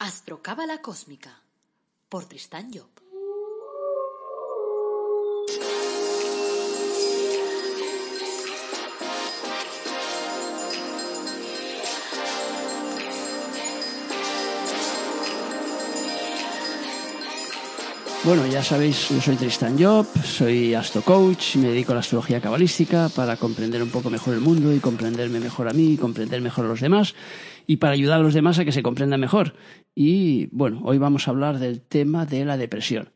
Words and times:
Astrocábala 0.00 0.80
Cósmica 0.80 1.42
por 2.08 2.24
Tristán 2.26 2.70
Job. 2.72 3.07
Bueno, 18.28 18.46
ya 18.46 18.62
sabéis, 18.62 19.08
yo 19.08 19.22
soy 19.22 19.36
Tristan 19.36 19.82
Job, 19.82 20.06
soy 20.22 20.74
astrocoach, 20.74 21.56
me 21.56 21.68
dedico 21.68 21.92
a 21.92 21.94
la 21.94 22.00
astrología 22.00 22.42
cabalística 22.42 23.08
para 23.08 23.38
comprender 23.38 23.82
un 23.82 23.88
poco 23.88 24.10
mejor 24.10 24.34
el 24.34 24.40
mundo 24.40 24.70
y 24.74 24.80
comprenderme 24.80 25.40
mejor 25.40 25.66
a 25.66 25.72
mí 25.72 25.94
y 25.94 25.96
comprender 25.96 26.42
mejor 26.42 26.66
a 26.66 26.68
los 26.68 26.82
demás 26.82 27.14
y 27.66 27.78
para 27.78 27.94
ayudar 27.94 28.20
a 28.20 28.22
los 28.22 28.34
demás 28.34 28.58
a 28.58 28.66
que 28.66 28.72
se 28.72 28.82
comprendan 28.82 29.18
mejor. 29.18 29.54
Y 29.94 30.54
bueno, 30.54 30.82
hoy 30.84 30.98
vamos 30.98 31.26
a 31.26 31.30
hablar 31.30 31.58
del 31.58 31.80
tema 31.80 32.26
de 32.26 32.44
la 32.44 32.58
depresión. 32.58 33.08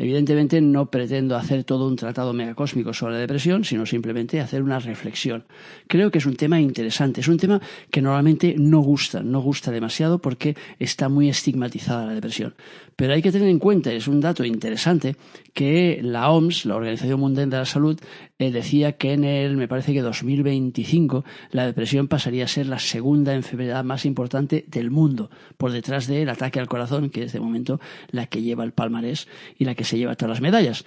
Evidentemente 0.00 0.60
no 0.60 0.92
pretendo 0.92 1.34
hacer 1.34 1.64
todo 1.64 1.88
un 1.88 1.96
tratado 1.96 2.32
megacósmico 2.32 2.94
sobre 2.94 3.14
la 3.14 3.18
depresión, 3.18 3.64
sino 3.64 3.84
simplemente 3.84 4.40
hacer 4.40 4.62
una 4.62 4.78
reflexión. 4.78 5.44
Creo 5.88 6.12
que 6.12 6.18
es 6.18 6.26
un 6.26 6.36
tema 6.36 6.60
interesante, 6.60 7.20
es 7.20 7.26
un 7.26 7.36
tema 7.36 7.60
que 7.90 8.00
normalmente 8.00 8.54
no 8.56 8.78
gusta, 8.78 9.24
no 9.24 9.40
gusta 9.40 9.72
demasiado 9.72 10.20
porque 10.20 10.56
está 10.78 11.08
muy 11.08 11.28
estigmatizada 11.28 12.06
la 12.06 12.14
depresión. 12.14 12.54
Pero 12.94 13.12
hay 13.12 13.22
que 13.22 13.32
tener 13.32 13.48
en 13.48 13.58
cuenta, 13.58 13.92
es 13.92 14.06
un 14.06 14.20
dato 14.20 14.44
interesante, 14.44 15.16
que 15.52 16.00
la 16.02 16.30
OMS, 16.30 16.66
la 16.66 16.76
Organización 16.76 17.18
Mundial 17.18 17.50
de 17.50 17.56
la 17.56 17.64
Salud, 17.64 17.98
eh, 18.38 18.52
decía 18.52 18.92
que 18.92 19.12
en 19.12 19.24
el, 19.24 19.56
me 19.56 19.66
parece 19.66 19.92
que 19.92 20.02
2025, 20.02 21.24
la 21.50 21.66
depresión 21.66 22.06
pasaría 22.06 22.44
a 22.44 22.48
ser 22.48 22.66
la 22.66 22.78
segunda 22.78 23.34
enfermedad 23.34 23.82
más 23.82 24.04
importante 24.04 24.64
del 24.68 24.90
mundo, 24.90 25.30
por 25.56 25.72
detrás 25.72 26.06
del 26.06 26.28
ataque 26.28 26.60
al 26.60 26.68
corazón, 26.68 27.10
que 27.10 27.24
es 27.24 27.32
de 27.32 27.40
momento 27.40 27.80
la 28.10 28.26
que 28.26 28.42
lleva 28.42 28.62
el 28.64 28.72
palmarés 28.72 29.28
y 29.58 29.64
la 29.64 29.74
que 29.74 29.84
se 29.88 29.98
lleva 29.98 30.14
todas 30.14 30.30
las 30.30 30.40
medallas. 30.40 30.84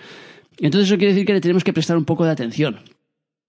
Entonces 0.57 0.89
eso 0.89 0.97
quiere 0.97 1.13
decir 1.13 1.25
que 1.25 1.33
le 1.33 1.41
tenemos 1.41 1.63
que 1.63 1.73
prestar 1.73 1.97
un 1.97 2.05
poco 2.05 2.25
de 2.25 2.31
atención. 2.31 2.79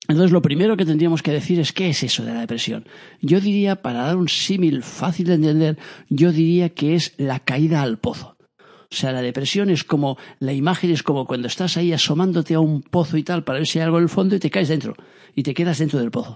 Entonces, 0.08 0.32
lo 0.32 0.42
primero 0.42 0.76
que 0.76 0.84
tendríamos 0.84 1.22
que 1.22 1.30
decir 1.30 1.60
es 1.60 1.72
qué 1.72 1.90
es 1.90 2.02
eso 2.02 2.24
de 2.24 2.34
la 2.34 2.40
depresión. 2.40 2.86
Yo 3.20 3.40
diría, 3.40 3.76
para 3.76 4.02
dar 4.02 4.16
un 4.16 4.28
símil 4.28 4.82
fácil 4.82 5.26
de 5.28 5.34
entender, 5.34 5.78
yo 6.08 6.32
diría 6.32 6.70
que 6.70 6.96
es 6.96 7.14
la 7.18 7.38
caída 7.38 7.82
al 7.82 7.98
pozo. 7.98 8.36
O 8.58 8.94
sea, 8.94 9.12
la 9.12 9.22
depresión 9.22 9.70
es 9.70 9.84
como, 9.84 10.18
la 10.40 10.52
imagen 10.52 10.90
es 10.90 11.02
como 11.02 11.24
cuando 11.24 11.46
estás 11.46 11.76
ahí 11.76 11.92
asomándote 11.92 12.54
a 12.54 12.60
un 12.60 12.82
pozo 12.82 13.16
y 13.16 13.22
tal 13.22 13.44
para 13.44 13.60
ver 13.60 13.66
si 13.66 13.78
hay 13.78 13.84
algo 13.84 13.98
en 13.98 14.02
el 14.02 14.08
fondo 14.08 14.34
y 14.34 14.38
te 14.38 14.50
caes 14.50 14.68
dentro 14.68 14.94
y 15.34 15.44
te 15.44 15.54
quedas 15.54 15.78
dentro 15.78 16.00
del 16.00 16.10
pozo. 16.10 16.34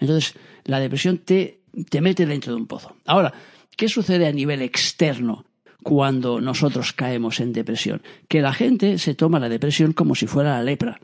Entonces, 0.00 0.34
la 0.64 0.80
depresión 0.80 1.18
te, 1.18 1.62
te 1.88 2.00
mete 2.00 2.26
dentro 2.26 2.52
de 2.52 2.60
un 2.60 2.66
pozo. 2.66 2.96
Ahora, 3.06 3.32
¿qué 3.76 3.88
sucede 3.88 4.26
a 4.26 4.32
nivel 4.32 4.60
externo 4.60 5.46
cuando 5.84 6.40
nosotros 6.40 6.92
caemos 6.92 7.38
en 7.38 7.52
depresión? 7.52 8.02
Que 8.26 8.42
la 8.42 8.52
gente 8.52 8.98
se 8.98 9.14
toma 9.14 9.38
la 9.38 9.48
depresión 9.48 9.92
como 9.92 10.16
si 10.16 10.26
fuera 10.26 10.56
la 10.56 10.64
lepra. 10.64 11.00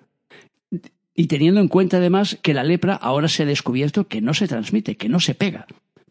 Y 1.15 1.29
teniendo 1.29 1.61
en 1.61 1.69
cuenta 1.69 1.99
además 1.99 2.37
que 2.43 2.55
la 2.55 2.65
lepra 2.65 2.97
ahora 2.97 3.29
se 3.29 3.45
ha 3.45 3.47
descubierto 3.47 4.09
que 4.09 4.21
no 4.21 4.35
se 4.35 4.49
transmite, 4.49 4.97
que 4.97 5.09
no 5.09 5.21
se 5.21 5.37
pega 5.37 5.69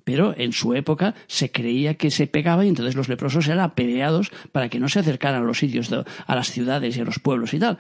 pero 0.10 0.34
en 0.36 0.54
su 0.54 0.74
época 0.74 1.14
se 1.28 1.52
creía 1.52 1.94
que 1.94 2.10
se 2.10 2.26
pegaba 2.26 2.66
y 2.66 2.70
entonces 2.70 2.96
los 2.96 3.10
leprosos 3.10 3.46
eran 3.46 3.60
apedreados 3.60 4.32
para 4.52 4.68
que 4.68 4.80
no 4.80 4.90
se 4.90 4.98
acercaran 4.98 5.44
a 5.44 5.46
los 5.46 5.60
sitios, 5.60 5.92
a 5.94 6.36
las 6.36 6.50
ciudades 6.50 6.98
y 6.98 7.02
a 7.02 7.06
los 7.06 7.20
pueblos 7.20 7.54
y 7.54 7.60
tal. 7.60 7.78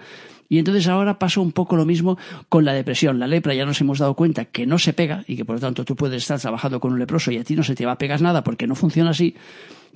Y 0.47 0.59
entonces 0.59 0.87
ahora 0.87 1.17
pasa 1.17 1.39
un 1.39 1.51
poco 1.51 1.75
lo 1.75 1.85
mismo 1.85 2.19
con 2.47 2.65
la 2.65 2.73
depresión. 2.73 3.17
La 3.17 3.25
lepra 3.25 3.55
ya 3.55 3.65
nos 3.65 3.81
hemos 3.81 3.97
dado 3.97 4.13
cuenta 4.13 4.45
que 4.45 4.67
no 4.67 4.77
se 4.77 4.93
pega 4.93 5.23
y 5.25 5.37
que 5.37 5.43
por 5.43 5.55
lo 5.55 5.59
tanto 5.59 5.85
tú 5.85 5.95
puedes 5.95 6.21
estar 6.21 6.39
trabajando 6.39 6.79
con 6.79 6.93
un 6.93 6.99
leproso 6.99 7.31
y 7.31 7.37
a 7.37 7.43
ti 7.43 7.55
no 7.55 7.63
se 7.63 7.73
te 7.73 7.87
va 7.87 7.93
a 7.93 7.97
pegar 7.97 8.21
nada 8.21 8.43
porque 8.43 8.67
no 8.67 8.75
funciona 8.75 9.09
así, 9.09 9.35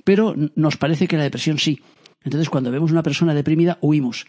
pero 0.04 0.34
nos 0.54 0.76
parece 0.76 1.08
que 1.08 1.16
la 1.16 1.24
depresión 1.24 1.58
sí. 1.58 1.80
Entonces 2.22 2.48
cuando 2.48 2.70
vemos 2.70 2.92
una 2.92 3.02
persona 3.02 3.34
deprimida 3.34 3.78
huimos. 3.80 4.26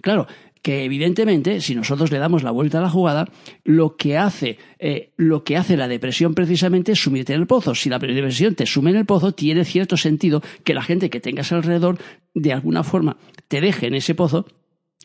Claro, 0.00 0.26
que 0.62 0.84
evidentemente, 0.84 1.60
si 1.60 1.74
nosotros 1.74 2.10
le 2.10 2.18
damos 2.18 2.42
la 2.42 2.50
vuelta 2.50 2.78
a 2.78 2.82
la 2.82 2.90
jugada, 2.90 3.28
lo 3.64 3.96
que 3.96 4.16
hace, 4.16 4.58
eh, 4.78 5.12
lo 5.16 5.44
que 5.44 5.56
hace 5.56 5.76
la 5.76 5.88
depresión 5.88 6.34
precisamente 6.34 6.92
es 6.92 7.00
sumirte 7.00 7.34
en 7.34 7.40
el 7.40 7.46
pozo. 7.46 7.74
Si 7.74 7.88
la 7.88 7.98
depresión 7.98 8.54
te 8.54 8.66
sume 8.66 8.90
en 8.90 8.96
el 8.96 9.06
pozo, 9.06 9.32
tiene 9.32 9.64
cierto 9.64 9.96
sentido 9.96 10.42
que 10.64 10.74
la 10.74 10.82
gente 10.82 11.10
que 11.10 11.20
tengas 11.20 11.52
alrededor, 11.52 11.98
de 12.34 12.52
alguna 12.52 12.82
forma, 12.82 13.16
te 13.48 13.60
deje 13.60 13.86
en 13.86 13.94
ese 13.94 14.14
pozo 14.14 14.46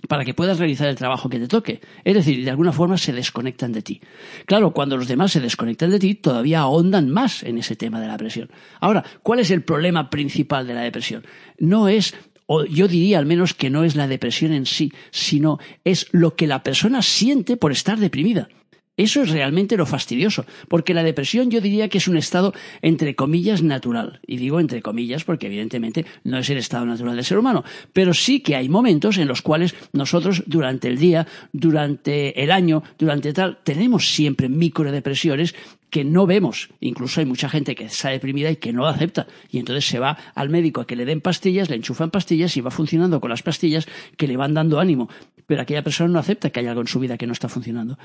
para 0.08 0.26
que 0.26 0.34
puedas 0.34 0.60
realizar 0.60 0.88
el 0.88 0.96
trabajo 0.96 1.30
que 1.30 1.40
te 1.40 1.48
toque. 1.48 1.82
Es 2.04 2.14
decir, 2.14 2.44
de 2.44 2.52
alguna 2.52 2.72
forma 2.72 2.98
se 2.98 3.14
desconectan 3.14 3.72
de 3.72 3.82
ti. 3.82 4.02
Claro, 4.46 4.72
cuando 4.72 4.98
los 4.98 5.08
demás 5.08 5.32
se 5.32 5.40
desconectan 5.40 5.92
de 5.92 6.00
ti, 6.00 6.16
todavía 6.16 6.60
ahondan 6.60 7.10
más 7.10 7.44
en 7.44 7.58
ese 7.58 7.76
tema 7.76 8.00
de 8.00 8.08
la 8.08 8.14
depresión. 8.14 8.50
Ahora, 8.80 9.04
¿cuál 9.22 9.40
es 9.40 9.52
el 9.52 9.64
problema 9.64 10.10
principal 10.10 10.68
de 10.68 10.74
la 10.74 10.82
depresión? 10.82 11.26
No 11.58 11.88
es 11.88 12.14
o 12.46 12.66
yo 12.66 12.90
diría 12.90 13.20
al 13.20 13.26
menos 13.26 13.54
que 13.54 13.70
no 13.70 13.86
es 13.86 13.96
la 13.96 14.08
depresión 14.08 14.52
en 14.52 14.66
sí, 14.66 14.92
sino 15.12 15.60
es 15.86 16.08
lo 16.12 16.36
que 16.36 16.46
la 16.46 16.62
persona 16.62 17.02
siente 17.02 17.56
por 17.56 17.72
estar 17.72 17.98
deprimida. 17.98 18.50
Eso 18.96 19.24
es 19.24 19.32
realmente 19.32 19.76
lo 19.76 19.88
fastidioso, 19.88 20.46
porque 20.68 20.94
la 20.94 21.02
depresión 21.02 21.50
yo 21.50 21.62
diría 21.62 21.90
que 21.90 21.98
es 21.98 22.08
un 22.08 22.16
estado 22.16 22.54
entre 22.84 23.16
comillas 23.16 23.64
natural. 23.64 24.20
Y 24.28 24.38
digo 24.38 24.60
entre 24.60 24.84
comillas 24.84 25.24
porque 25.24 25.48
evidentemente 25.48 26.06
no 26.24 26.38
es 26.38 26.48
el 26.52 26.58
estado 26.58 26.86
natural 26.86 27.16
del 27.16 27.26
ser 27.26 27.40
humano, 27.40 27.64
pero 27.92 28.14
sí 28.14 28.42
que 28.42 28.56
hay 28.56 28.70
momentos 28.70 29.18
en 29.18 29.28
los 29.28 29.42
cuales 29.42 29.74
nosotros 29.94 30.44
durante 30.46 30.90
el 30.90 31.00
día, 31.00 31.26
durante 31.52 32.44
el 32.44 32.52
año, 32.52 32.84
durante 33.00 33.34
tal, 33.34 33.58
tenemos 33.64 34.14
siempre 34.14 34.48
microdepresiones 34.48 35.56
que 35.94 36.04
no 36.04 36.26
vemos. 36.26 36.70
Incluso 36.80 37.20
hay 37.20 37.28
mucha 37.28 37.48
gente 37.50 37.76
que 37.76 37.84
está 37.84 38.10
deprimida 38.10 38.50
y 38.50 38.56
que 38.56 38.74
no 38.74 38.88
acepta. 38.88 39.28
Y 39.52 39.60
entonces 39.60 39.86
se 39.86 40.00
va 40.00 40.18
al 40.34 40.50
médico 40.50 40.82
a 40.82 40.88
que 40.88 40.96
le 40.96 41.06
den 41.06 41.22
pastillas, 41.22 41.70
le 41.70 41.76
enchufan 41.76 42.10
pastillas 42.10 42.58
y 42.58 42.62
va 42.62 42.72
funcionando 42.72 43.22
con 43.22 43.30
las 43.30 43.44
pastillas 43.44 43.88
que 44.18 44.28
le 44.28 44.36
van 44.36 44.56
dando 44.56 44.80
ánimo. 44.80 45.08
Pero 45.46 45.62
aquella 45.62 45.84
persona 45.84 46.12
no 46.12 46.18
acepta 46.18 46.50
que 46.50 46.62
hay 46.62 46.66
algo 46.66 46.82
en 46.82 46.88
su 46.88 47.00
vida 47.00 47.16
que 47.16 47.28
no 47.28 47.34
está 47.34 47.48
funcionando. 47.48 48.00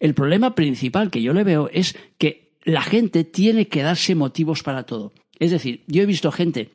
El 0.00 0.12
problema 0.12 0.54
principal 0.54 1.10
que 1.10 1.22
yo 1.22 1.32
le 1.32 1.42
veo 1.42 1.70
es 1.72 1.96
que 2.18 2.52
la 2.62 2.82
gente 2.82 3.24
tiene 3.24 3.68
que 3.68 3.82
darse 3.82 4.14
motivos 4.14 4.62
para 4.62 4.82
todo. 4.82 5.14
Es 5.38 5.50
decir, 5.50 5.82
yo 5.86 6.02
he 6.02 6.06
visto 6.06 6.30
gente 6.32 6.72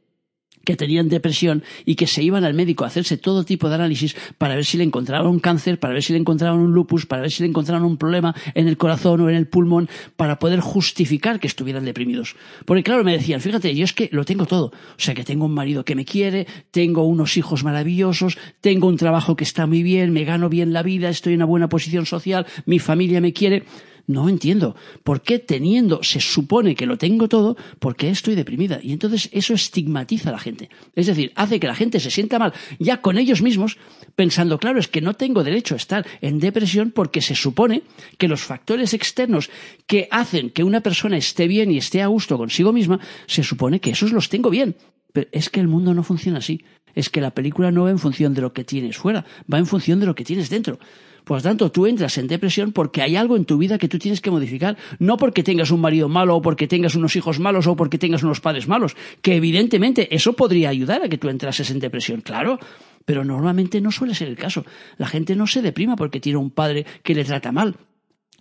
que 0.66 0.76
tenían 0.76 1.08
depresión 1.08 1.64
y 1.86 1.96
que 1.96 2.08
se 2.08 2.22
iban 2.22 2.44
al 2.44 2.53
médico 2.53 2.84
a 2.84 2.88
hacerse 2.88 3.18
todo 3.18 3.46
tipo 3.46 3.70
de 3.70 3.76
análisis 3.76 4.16
para 4.38 4.56
ver 4.56 4.66
si 4.66 4.78
le 4.78 4.84
encontraban 4.84 5.28
un 5.28 5.40
cáncer, 5.40 5.80
para 5.80 5.94
ver 5.94 6.03
si 6.03 6.14
le 6.14 6.20
encontraban 6.20 6.59
un 6.59 6.74
lupus, 6.74 7.06
para 7.06 7.22
ver 7.22 7.31
si 7.31 7.44
le 7.44 7.50
encontraban 7.50 7.86
un 7.86 7.98
problema 7.98 8.36
en 8.53 8.68
el 8.68 8.78
corazón 8.78 9.22
o 9.22 9.30
en 9.30 9.36
el 9.36 9.48
pulmón, 9.48 9.90
para 10.18 10.40
poder 10.40 10.59
justificar 10.59 11.40
que 11.40 11.48
estuvieran 11.48 11.86
deprimidos. 11.86 12.36
Porque 12.66 12.84
claro, 12.84 13.03
me 13.03 13.14
decían, 13.14 13.40
fíjate, 13.40 13.74
yo 13.76 13.86
es 13.86 13.94
que 13.94 14.09
lo 14.12 14.26
tengo 14.26 14.46
todo. 14.46 14.68
O 14.68 14.98
sea, 14.98 15.14
que 15.14 15.24
tengo 15.24 15.46
un 15.46 15.53
marido 15.53 15.86
que 15.86 15.96
me 15.96 16.06
quiere, 16.06 16.48
tengo 16.72 17.03
unos 17.03 17.38
hijos 17.38 17.64
maravillosos, 17.64 18.38
tengo 18.62 18.88
un 18.88 18.97
trabajo 18.97 19.36
que 19.36 19.44
está 19.44 19.68
muy 19.68 19.84
bien, 19.84 20.12
me 20.12 20.26
gano 20.26 20.50
bien 20.50 20.74
la 20.74 20.84
vida, 20.84 21.09
estoy 21.09 21.34
en 21.34 21.40
una 21.40 21.46
buena 21.46 21.70
posición 21.70 22.06
social, 22.06 22.46
mi 22.66 22.80
familia 22.80 23.22
me 23.22 23.34
quiere. 23.34 23.64
No 24.08 24.30
entiendo. 24.30 24.76
¿Por 25.04 25.22
qué 25.22 25.40
teniendo, 25.40 26.04
se 26.04 26.20
supone 26.20 26.76
que 26.76 26.86
lo 26.86 26.98
tengo 26.98 27.28
todo, 27.28 27.58
por 27.80 27.96
qué 27.96 28.10
estoy 28.10 28.36
deprimida? 28.36 28.80
Y 28.82 28.94
entonces 28.94 29.30
eso 29.32 29.54
estigmatiza 29.54 30.30
a 30.30 30.34
la 30.34 30.40
gente. 30.40 30.70
Es 30.96 31.08
decir, 31.08 31.32
hace 31.36 31.60
que 31.60 31.68
la 31.68 31.76
gente 31.76 32.00
se 32.00 32.12
sienta 32.12 32.38
mal 32.38 32.54
ya 32.78 33.02
con 33.02 33.18
ellos 33.18 33.42
mismos, 33.42 33.78
pensando, 34.16 34.60
claro, 34.60 34.80
es 34.80 34.88
que 34.88 35.02
no 35.02 35.16
tengo 35.16 35.44
derecho 35.44 35.74
a 35.74 35.78
estar 35.78 36.06
en 36.22 36.40
depresión 36.40 36.92
porque 36.92 37.22
se 37.22 37.36
supone 37.36 37.84
que 38.18 38.28
los 38.28 38.42
factores 38.42 38.94
externos 38.94 39.50
que 39.88 40.08
hacen 40.12 40.52
que 40.52 40.64
una 40.64 40.82
persona 40.82 41.18
esté 41.18 41.48
bien 41.48 41.72
y 41.72 41.78
esté 41.78 42.02
a 42.02 42.08
gusto 42.08 42.38
consigo 42.38 42.74
misma, 42.74 43.00
se 43.26 43.44
supone 43.44 43.80
que 43.80 43.92
esos 43.92 44.12
los 44.12 44.30
tengo 44.30 44.50
bien. 44.50 44.76
Pero 45.14 45.30
es 45.32 45.50
que 45.50 45.62
el 45.62 45.68
mundo 45.68 45.94
no 45.94 46.04
funciona 46.04 46.40
así. 46.40 46.64
Es 46.94 47.10
que 47.10 47.22
la 47.22 47.32
película 47.32 47.72
no 47.72 47.84
va 47.84 47.90
en 47.90 48.00
función 48.00 48.34
de 48.34 48.42
lo 48.42 48.54
que 48.54 48.64
tienes 48.64 48.98
fuera, 48.98 49.26
va 49.52 49.58
en 49.58 49.66
función 49.66 50.00
de 50.00 50.06
lo 50.06 50.16
que 50.16 50.24
tienes 50.24 50.50
dentro. 50.50 50.80
Por 51.25 51.38
lo 51.38 51.44
tanto, 51.44 51.72
tú 51.72 51.88
entras 51.88 52.18
en 52.18 52.28
depresión 52.28 52.72
porque 52.72 53.02
hay 53.02 53.16
algo 53.16 53.36
en 53.36 53.46
tu 53.46 53.58
vida 53.58 53.78
que 53.78 53.88
tú 53.88 54.00
tienes 54.00 54.22
que 54.22 54.31
modificar, 54.31 54.78
no 55.00 55.18
porque 55.18 55.44
tengas 55.44 55.72
un 55.72 55.81
marido 55.81 56.08
malo 56.08 56.38
o 56.38 56.41
porque 56.41 56.68
tengas 56.68 56.96
unos 56.96 57.16
hijos 57.16 57.40
malos 57.40 57.68
o 57.68 57.75
porque 57.75 57.97
tengas 57.97 58.24
unos 58.24 58.40
padres 58.40 58.68
malos, 58.68 58.96
que 59.22 59.35
evidentemente 59.35 60.16
eso 60.16 60.34
podría 60.34 60.70
ayudar 60.70 61.03
a 61.03 61.09
que 61.09 61.17
tú 61.17 61.29
entrases 61.29 61.72
en 61.72 61.79
depresión, 61.79 62.22
claro. 62.22 62.59
Pero 63.05 63.23
normalmente 63.23 63.82
no 63.82 63.91
suele 63.91 64.16
ser 64.16 64.28
el 64.28 64.35
caso. 64.35 64.66
La 64.97 65.08
gente 65.08 65.35
no 65.35 65.46
se 65.46 65.61
deprima 65.61 65.96
porque 65.96 66.20
tiene 66.20 66.38
un 66.38 66.50
padre 66.50 66.85
que 67.03 67.14
le 67.14 67.23
trata 67.23 67.52
mal. 67.52 67.76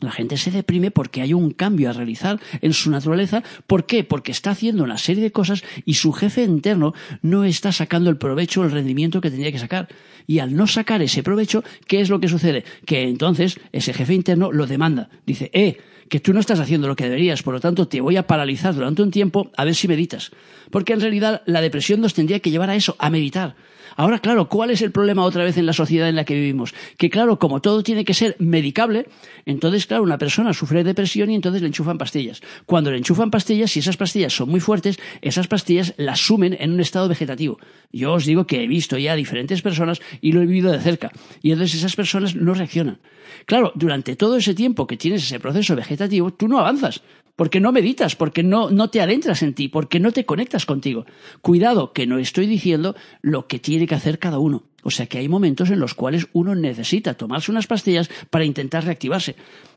La 0.01 0.11
gente 0.11 0.37
se 0.37 0.51
deprime 0.51 0.91
porque 0.91 1.23
hay 1.23 1.33
un 1.33 1.51
cambio 1.51 1.89
a 1.89 1.93
realizar 1.93 2.41
en 2.61 2.73
su 2.73 2.91
naturaleza. 2.91 3.43
¿Por 3.67 3.87
qué? 3.87 4.05
Porque 4.05 4.33
está 4.33 4.51
haciendo 4.51 4.83
una 4.83 4.99
serie 4.99 5.23
de 5.23 5.33
cosas 5.33 5.65
y 5.85 5.95
su 5.95 6.13
jefe 6.13 6.43
interno 6.43 6.95
no 7.23 7.45
está 7.45 7.73
sacando 7.73 8.11
el 8.11 8.19
provecho 8.19 8.61
o 8.61 8.65
el 8.65 8.73
rendimiento 8.73 9.21
que 9.21 9.31
tendría 9.31 9.53
que 9.53 9.59
sacar. 9.59 9.89
Y 10.27 10.41
al 10.41 10.57
no 10.57 10.67
sacar 10.67 11.03
ese 11.03 11.23
provecho, 11.23 11.65
¿qué 11.87 12.01
es 12.01 12.11
lo 12.11 12.21
que 12.21 12.29
sucede? 12.29 12.65
Que 12.85 13.03
entonces 13.03 13.61
ese 13.73 13.93
jefe 13.93 14.15
interno 14.15 14.53
lo 14.53 14.67
demanda. 14.67 15.11
Dice, 15.27 15.51
eh, 15.53 15.79
que 16.09 16.21
tú 16.21 16.33
no 16.33 16.41
estás 16.41 16.61
haciendo 16.61 16.89
lo 16.89 16.97
que 16.97 17.05
deberías, 17.05 17.43
por 17.43 17.55
lo 17.55 17.61
tanto 17.61 17.89
te 17.89 18.01
voy 18.01 18.17
a 18.17 18.27
paralizar 18.27 18.75
durante 18.75 19.03
un 19.03 19.11
tiempo 19.11 19.51
a 19.57 19.65
ver 19.65 19.75
si 19.75 19.89
meditas. 19.89 20.31
Porque 20.71 20.93
en 20.93 21.01
realidad 21.01 21.43
la 21.47 21.61
depresión 21.61 22.01
nos 22.01 22.15
tendría 22.15 22.41
que 22.41 22.51
llevar 22.51 22.71
a 22.71 22.77
eso, 22.77 22.97
a 22.99 23.11
meditar. 23.11 23.57
Ahora, 23.97 24.19
claro, 24.19 24.49
¿cuál 24.49 24.71
es 24.71 24.83
el 24.83 24.91
problema 24.93 25.25
otra 25.25 25.45
vez 25.45 25.57
en 25.57 25.67
la 25.67 25.73
sociedad 25.73 26.09
en 26.09 26.17
la 26.17 26.25
que 26.25 26.35
vivimos? 26.35 26.75
Que 26.99 27.11
claro, 27.11 27.39
como 27.39 27.61
todo 27.61 27.83
tiene 27.83 28.05
que 28.05 28.15
ser 28.15 28.37
medicable, 28.39 29.07
entonces, 29.47 29.87
claro, 29.87 30.03
una 30.03 30.19
persona 30.19 30.53
sufre 30.53 30.85
depresión 30.85 31.31
y 31.31 31.35
entonces 31.35 31.63
le 31.63 31.69
enchufan 31.69 31.99
pastillas. 31.99 32.41
Cuando 32.67 32.91
le 32.91 32.99
enchufan 32.99 33.31
pastillas, 33.31 33.71
si 33.71 33.81
esas 33.81 33.97
pastillas 33.97 34.33
son 34.33 34.49
muy 34.49 34.61
fuertes, 34.61 34.99
esas 35.23 35.47
pastillas 35.47 35.95
las 35.97 36.21
sumen 36.21 36.57
en 36.59 36.73
un 36.73 36.81
estado 36.81 37.09
vegetativo. 37.09 37.59
Yo 37.93 38.15
os 38.15 38.27
digo 38.27 38.47
que 38.47 38.63
he 38.63 38.67
visto 38.67 38.99
ya 38.99 39.15
diferentes 39.15 39.63
personas 39.63 40.01
y 40.21 40.33
lo 40.33 40.43
he 40.43 40.47
vivido 40.47 40.73
de 40.73 40.81
cerca. 40.81 41.13
Y 41.43 41.53
entonces 41.53 41.79
esas 41.79 41.97
personas 41.97 42.35
no 42.35 42.55
reaccionan. 42.55 42.99
Claro, 43.47 43.73
durante 43.75 44.17
todo 44.17 44.37
ese 44.37 44.55
tiempo 44.55 44.87
que 44.87 44.97
tienes 44.97 45.23
ese 45.23 45.41
proceso 45.41 45.77
vegetativo, 45.77 46.33
tú 46.33 46.49
no 46.49 46.59
avanzas 46.59 47.03
porque 47.37 47.61
no 47.61 47.73
meditas, 47.73 48.17
porque 48.17 48.43
no, 48.43 48.71
no 48.71 48.91
te 48.91 49.01
adentras 49.01 49.43
en 49.43 49.55
ti, 49.55 49.69
porque 49.69 50.01
no 50.01 50.13
te 50.13 50.25
conectas 50.25 50.67
contigo. 50.67 51.07
Cuidado, 51.41 51.93
que 51.93 52.07
no 52.07 52.19
estoy 52.19 52.47
diciendo 52.47 52.95
lo 53.23 53.47
que 53.47 53.59
tiene 53.59 53.87
que 53.87 53.95
hacer 53.95 54.19
cada 54.19 54.39
uno. 54.39 54.65
O 54.83 54.91
sea 54.91 55.07
que 55.07 55.19
hay 55.19 55.29
momentos 55.29 55.71
en 55.71 55.81
los 55.81 55.95
cuales 55.95 56.29
uno 56.33 56.55
necesita 56.55 57.15
tomarse 57.15 57.51
unas 57.51 57.67
pastillas 57.67 58.11
para 58.31 58.45
intentar 58.45 58.85
reactivarse. 58.85 59.35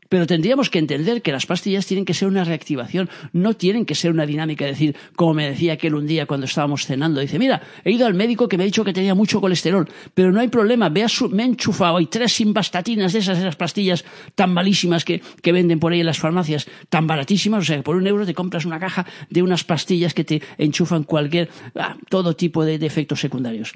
Pero 0.08 0.26
tendríamos 0.26 0.70
que 0.70 0.78
entender 0.78 1.22
que 1.22 1.32
las 1.32 1.46
pastillas 1.46 1.86
tienen 1.86 2.04
que 2.04 2.14
ser 2.14 2.28
una 2.28 2.44
reactivación, 2.44 3.10
no 3.32 3.54
tienen 3.54 3.84
que 3.84 3.94
ser 3.94 4.10
una 4.10 4.26
dinámica. 4.26 4.66
Es 4.66 4.72
decir, 4.72 4.96
como 5.16 5.34
me 5.34 5.48
decía 5.48 5.74
aquel 5.74 5.94
un 5.94 6.06
día 6.06 6.26
cuando 6.26 6.46
estábamos 6.46 6.86
cenando, 6.86 7.20
dice, 7.20 7.38
mira, 7.38 7.62
he 7.84 7.92
ido 7.92 8.06
al 8.06 8.14
médico 8.14 8.48
que 8.48 8.56
me 8.56 8.64
ha 8.64 8.66
dicho 8.66 8.84
que 8.84 8.92
tenía 8.92 9.14
mucho 9.14 9.40
colesterol, 9.40 9.88
pero 10.14 10.32
no 10.32 10.40
hay 10.40 10.48
problema, 10.48 10.88
me 10.88 11.02
he 11.02 11.46
enchufado, 11.46 11.98
hay 11.98 12.06
tres 12.06 12.32
simbastatinas 12.32 13.12
de 13.12 13.18
esas, 13.18 13.38
esas 13.38 13.56
pastillas 13.56 14.04
tan 14.34 14.52
malísimas 14.52 15.04
que, 15.04 15.20
que 15.42 15.52
venden 15.52 15.78
por 15.78 15.92
ahí 15.92 16.00
en 16.00 16.06
las 16.06 16.18
farmacias, 16.18 16.66
tan 16.88 17.06
baratísimas, 17.06 17.62
o 17.62 17.66
sea, 17.66 17.76
que 17.76 17.82
por 17.82 17.96
un 17.96 18.06
euro 18.06 18.24
te 18.24 18.34
compras 18.34 18.64
una 18.64 18.80
caja 18.80 19.06
de 19.28 19.42
unas 19.42 19.64
pastillas 19.64 20.14
que 20.14 20.24
te 20.24 20.42
enchufan 20.56 21.04
cualquier, 21.04 21.50
ah, 21.74 21.96
todo 22.08 22.34
tipo 22.34 22.64
de 22.64 22.74
efectos 22.74 23.20
secundarios. 23.20 23.74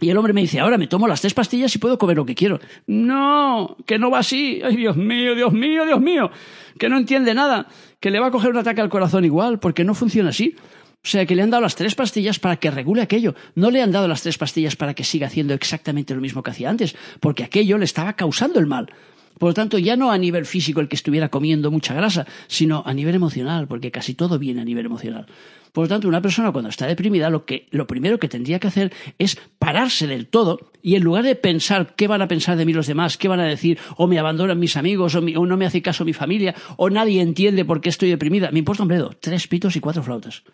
Y 0.00 0.10
el 0.10 0.16
hombre 0.16 0.32
me 0.32 0.40
dice, 0.40 0.60
ahora 0.60 0.76
me 0.76 0.86
tomo 0.86 1.06
las 1.06 1.20
tres 1.20 1.34
pastillas 1.34 1.74
y 1.74 1.78
puedo 1.78 1.98
comer 1.98 2.16
lo 2.16 2.26
que 2.26 2.34
quiero. 2.34 2.60
No, 2.86 3.76
que 3.86 3.98
no 3.98 4.10
va 4.10 4.18
así. 4.18 4.60
Ay, 4.64 4.76
Dios 4.76 4.96
mío, 4.96 5.34
Dios 5.34 5.52
mío, 5.52 5.86
Dios 5.86 6.00
mío. 6.00 6.30
Que 6.78 6.88
no 6.88 6.98
entiende 6.98 7.32
nada. 7.34 7.68
Que 8.00 8.10
le 8.10 8.20
va 8.20 8.26
a 8.26 8.30
coger 8.30 8.50
un 8.50 8.58
ataque 8.58 8.80
al 8.80 8.88
corazón 8.88 9.24
igual, 9.24 9.60
porque 9.60 9.84
no 9.84 9.94
funciona 9.94 10.30
así. 10.30 10.56
O 11.04 11.06
sea, 11.06 11.26
que 11.26 11.36
le 11.36 11.42
han 11.42 11.50
dado 11.50 11.62
las 11.62 11.76
tres 11.76 11.94
pastillas 11.94 12.38
para 12.38 12.56
que 12.56 12.70
regule 12.70 13.02
aquello. 13.02 13.34
No 13.54 13.70
le 13.70 13.82
han 13.82 13.92
dado 13.92 14.08
las 14.08 14.22
tres 14.22 14.38
pastillas 14.38 14.74
para 14.74 14.94
que 14.94 15.04
siga 15.04 15.26
haciendo 15.26 15.52
exactamente 15.54 16.14
lo 16.14 16.20
mismo 16.20 16.42
que 16.42 16.50
hacía 16.50 16.70
antes, 16.70 16.96
porque 17.20 17.44
aquello 17.44 17.76
le 17.76 17.84
estaba 17.84 18.14
causando 18.14 18.58
el 18.58 18.66
mal. 18.66 18.90
Por 19.38 19.50
lo 19.50 19.54
tanto, 19.54 19.78
ya 19.78 19.96
no 19.96 20.10
a 20.10 20.18
nivel 20.18 20.46
físico 20.46 20.80
el 20.80 20.88
que 20.88 20.96
estuviera 20.96 21.28
comiendo 21.28 21.70
mucha 21.70 21.94
grasa, 21.94 22.26
sino 22.46 22.82
a 22.86 22.94
nivel 22.94 23.14
emocional, 23.14 23.66
porque 23.66 23.90
casi 23.90 24.14
todo 24.14 24.38
viene 24.38 24.60
a 24.60 24.64
nivel 24.64 24.86
emocional. 24.86 25.26
Por 25.72 25.84
lo 25.84 25.88
tanto, 25.88 26.06
una 26.06 26.22
persona 26.22 26.52
cuando 26.52 26.70
está 26.70 26.86
deprimida, 26.86 27.30
lo, 27.30 27.44
que, 27.44 27.66
lo 27.72 27.88
primero 27.88 28.20
que 28.20 28.28
tendría 28.28 28.60
que 28.60 28.68
hacer 28.68 28.92
es 29.18 29.38
pararse 29.58 30.06
del 30.06 30.28
todo 30.28 30.70
y 30.82 30.94
en 30.94 31.02
lugar 31.02 31.24
de 31.24 31.34
pensar 31.34 31.96
qué 31.96 32.06
van 32.06 32.22
a 32.22 32.28
pensar 32.28 32.56
de 32.56 32.64
mí 32.64 32.72
los 32.72 32.86
demás, 32.86 33.18
qué 33.18 33.26
van 33.26 33.40
a 33.40 33.44
decir, 33.44 33.78
o 33.96 34.06
me 34.06 34.20
abandonan 34.20 34.60
mis 34.60 34.76
amigos, 34.76 35.16
o, 35.16 35.18
o 35.18 35.46
no 35.46 35.56
me 35.56 35.66
hace 35.66 35.82
caso 35.82 36.04
mi 36.04 36.12
familia, 36.12 36.54
o 36.76 36.90
nadie 36.90 37.20
entiende 37.20 37.64
por 37.64 37.80
qué 37.80 37.88
estoy 37.88 38.08
deprimida, 38.08 38.52
me 38.52 38.60
importa 38.60 38.82
un 38.82 38.88
bledo, 38.88 39.10
tres 39.18 39.48
pitos 39.48 39.74
y 39.74 39.80
cuatro 39.80 40.04
flautas. 40.04 40.44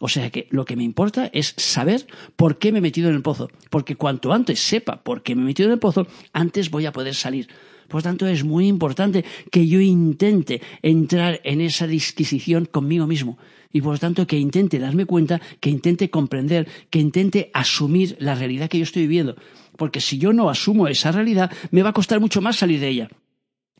O 0.00 0.08
sea 0.08 0.30
que 0.30 0.48
lo 0.50 0.64
que 0.64 0.76
me 0.76 0.84
importa 0.84 1.30
es 1.32 1.54
saber 1.56 2.06
por 2.36 2.58
qué 2.58 2.72
me 2.72 2.78
he 2.78 2.82
metido 2.82 3.08
en 3.08 3.14
el 3.16 3.22
pozo. 3.22 3.48
Porque 3.70 3.96
cuanto 3.96 4.32
antes 4.32 4.60
sepa 4.60 5.02
por 5.02 5.22
qué 5.22 5.34
me 5.34 5.42
he 5.42 5.46
metido 5.46 5.68
en 5.68 5.74
el 5.74 5.78
pozo, 5.78 6.06
antes 6.32 6.70
voy 6.70 6.86
a 6.86 6.92
poder 6.92 7.14
salir. 7.14 7.48
Por 7.94 8.02
tanto, 8.02 8.26
es 8.26 8.42
muy 8.42 8.66
importante 8.66 9.24
que 9.52 9.68
yo 9.68 9.80
intente 9.80 10.60
entrar 10.82 11.40
en 11.44 11.60
esa 11.60 11.86
disquisición 11.86 12.64
conmigo 12.64 13.06
mismo. 13.06 13.38
Y 13.72 13.82
por 13.82 13.92
lo 13.92 13.98
tanto, 14.00 14.26
que 14.26 14.36
intente 14.36 14.80
darme 14.80 15.06
cuenta, 15.06 15.40
que 15.60 15.70
intente 15.70 16.10
comprender, 16.10 16.66
que 16.90 16.98
intente 16.98 17.52
asumir 17.54 18.16
la 18.18 18.34
realidad 18.34 18.68
que 18.68 18.78
yo 18.78 18.82
estoy 18.82 19.02
viviendo. 19.02 19.36
Porque 19.76 20.00
si 20.00 20.18
yo 20.18 20.32
no 20.32 20.50
asumo 20.50 20.88
esa 20.88 21.12
realidad, 21.12 21.52
me 21.70 21.84
va 21.84 21.90
a 21.90 21.92
costar 21.92 22.18
mucho 22.18 22.40
más 22.40 22.56
salir 22.56 22.80
de 22.80 22.88
ella. 22.88 23.08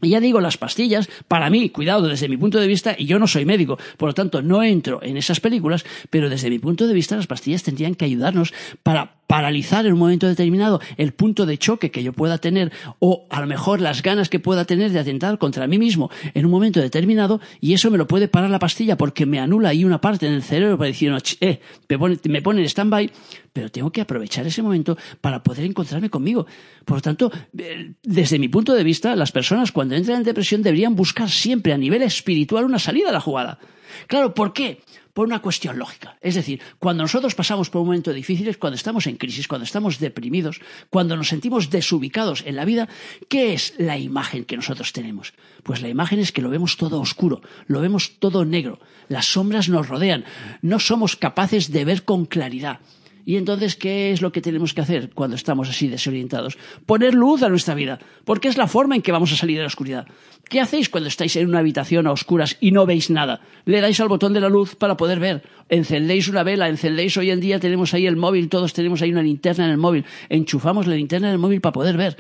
Y 0.01 0.11
ya 0.11 0.21
digo, 0.21 0.41
las 0.41 0.59
pastillas, 0.59 1.09
para 1.27 1.51
mí, 1.51 1.71
cuidado, 1.71 2.07
desde 2.07 2.29
mi 2.29 2.37
punto 2.37 2.61
de 2.61 2.69
vista, 2.69 2.95
y 2.97 3.07
yo 3.07 3.19
no 3.19 3.27
soy 3.27 3.45
médico, 3.45 3.79
por 3.97 4.11
lo 4.11 4.15
tanto 4.15 4.43
no 4.43 4.63
entro 4.63 5.03
en 5.03 5.17
esas 5.17 5.41
películas, 5.41 5.85
pero 6.11 6.29
desde 6.29 6.51
mi 6.51 6.61
punto 6.61 6.87
de 6.87 6.95
vista 6.95 7.17
las 7.17 7.27
pastillas 7.27 7.63
tendrían 7.63 7.95
que 7.95 8.05
ayudarnos 8.05 8.53
para 8.83 9.24
paralizar 9.27 9.87
en 9.87 9.95
un 9.95 9.99
momento 9.99 10.27
determinado 10.27 10.81
el 10.97 11.13
punto 11.13 11.47
de 11.47 11.59
choque 11.59 11.91
que 11.91 12.03
yo 12.03 12.13
pueda 12.13 12.39
tener 12.39 12.73
o 12.99 13.27
a 13.31 13.41
lo 13.41 13.47
mejor 13.47 13.81
las 13.81 14.03
ganas 14.03 14.29
que 14.29 14.41
pueda 14.41 14.65
tener 14.65 14.93
de 14.93 14.99
atentar 14.99 15.39
contra 15.39 15.67
mí 15.67 15.79
mismo 15.79 16.11
en 16.35 16.45
un 16.45 16.51
momento 16.51 16.81
determinado 16.81 17.41
y 17.61 17.75
eso 17.75 17.91
me 17.91 17.99
lo 17.99 18.07
puede 18.07 18.29
parar 18.29 18.51
la 18.51 18.59
pastilla 18.59 18.97
porque 18.97 19.27
me 19.27 19.39
anula 19.39 19.71
ahí 19.71 19.85
una 19.85 20.01
parte 20.01 20.27
en 20.27 20.35
el 20.35 20.43
cerebro 20.43 20.77
para 20.79 20.89
decir, 20.89 21.13
eh, 21.41 21.61
me 21.89 21.99
pone, 21.99 22.19
me 22.25 22.43
pone 22.43 22.61
en 22.61 22.67
stand-by, 22.69 23.11
pero 23.53 23.71
tengo 23.71 23.91
que 23.91 24.01
aprovechar 24.01 24.47
ese 24.47 24.63
momento 24.63 24.97
para 25.21 25.43
poder 25.43 25.65
encontrarme 25.65 26.11
conmigo. 26.11 26.47
Por 26.85 26.99
lo 26.99 27.03
tanto, 27.03 27.33
eh, 27.57 27.95
desde 28.03 28.39
mi 28.39 28.49
punto 28.49 28.75
de 28.75 28.85
vista, 28.85 29.17
las 29.17 29.33
personas 29.33 29.73
cuando 29.73 29.95
entran 29.95 30.19
en 30.19 30.25
depresión 30.25 30.63
deberían 30.63 30.95
buscar 30.95 31.31
siempre 31.31 31.73
a 31.73 31.79
nivel 31.79 32.03
espiritual 32.03 32.65
una 32.65 32.79
salida 32.79 33.11
a 33.11 33.13
la 33.13 33.21
jugada. 33.21 33.59
Claro, 34.07 34.35
¿por 34.35 34.53
qué? 34.53 34.81
Por 35.15 35.27
una 35.27 35.41
cuestión 35.41 35.79
lógica. 35.79 36.19
Es 36.21 36.35
decir, 36.35 36.61
cuando 36.79 37.05
nosotros 37.05 37.35
pasamos 37.35 37.71
por 37.71 37.81
un 37.81 37.87
momento 37.87 38.13
difícil, 38.13 38.59
cuando 38.59 38.77
estamos 38.77 39.07
en 39.07 39.17
crisis, 39.17 39.49
cuando 39.49 39.65
estamos 39.65 40.01
deprimidos, 40.01 40.61
cuando 40.91 41.17
nos 41.17 41.29
sentimos 41.29 41.71
desubicados 41.71 42.43
en 42.45 42.57
la 42.57 42.65
vida, 42.65 42.89
¿qué 43.29 43.55
es 43.55 43.75
la 43.79 43.97
imagen 43.97 44.45
que 44.45 44.57
nosotros 44.57 44.93
tenemos? 44.93 45.33
Pues 45.63 45.81
la 45.81 45.89
imagen 45.89 46.19
es 46.19 46.33
que 46.33 46.43
lo 46.43 46.51
vemos 46.51 46.77
todo 46.77 47.01
oscuro, 47.01 47.41
lo 47.67 47.81
vemos 47.81 48.19
todo 48.19 48.45
negro, 48.45 48.81
las 49.09 49.27
sombras 49.27 49.69
nos 49.69 49.89
rodean, 49.89 50.25
no 50.63 50.81
somos 50.81 51.17
capaces 51.17 51.71
de 51.71 51.85
ver 51.85 52.05
con 52.05 52.27
claridad. 52.27 52.81
Y 53.25 53.37
entonces, 53.37 53.77
¿qué 53.77 54.13
es 54.13 54.21
lo 54.21 54.33
que 54.33 54.41
tenemos 54.41 54.75
que 54.75 54.83
hacer 54.83 55.11
cuando 55.15 55.37
estamos 55.37 55.69
así 55.71 55.89
desorientados? 55.89 56.59
Poner 56.85 57.15
luz 57.15 57.43
a 57.43 57.49
nuestra 57.49 57.75
vida, 57.75 57.99
porque 58.25 58.49
es 58.49 58.57
la 58.57 58.67
forma 58.67 58.97
en 58.97 59.03
que 59.03 59.13
vamos 59.13 59.33
a 59.33 59.37
salir 59.37 59.57
de 59.57 59.63
la 59.63 59.69
oscuridad. 59.69 60.07
¿Qué 60.49 60.61
hacéis 60.61 60.91
cuando 60.91 61.09
estáis 61.09 61.37
en 61.37 61.49
una 61.49 61.61
habitación 61.61 62.07
a 62.07 62.13
oscuras 62.13 62.59
y 62.61 62.71
no 62.71 62.85
veis 62.85 63.09
nada? 63.09 63.41
Le 63.65 63.81
dais 63.81 63.99
al 64.01 64.09
botón 64.09 64.35
de 64.35 64.41
la 64.41 64.51
luz 64.51 64.75
para 64.75 64.97
poder 64.97 65.21
ver. 65.21 65.43
Encendéis 65.71 66.29
una 66.29 66.43
vela, 66.43 66.69
encendéis 66.69 67.17
hoy 67.17 67.31
en 67.31 67.41
día, 67.41 67.59
tenemos 67.59 67.95
ahí 67.95 68.07
el 68.07 68.17
móvil, 68.17 68.51
todos 68.51 68.75
tenemos 68.75 69.01
ahí 69.01 69.11
una 69.11 69.23
linterna 69.23 69.65
en 69.65 69.71
el 69.71 69.79
móvil. 69.79 70.05
Enchufamos 70.29 70.87
la 70.87 70.95
linterna 70.95 71.29
en 71.29 71.33
el 71.35 71.39
móvil 71.39 71.63
para 71.63 71.73
poder 71.73 71.97
ver. 71.97 72.19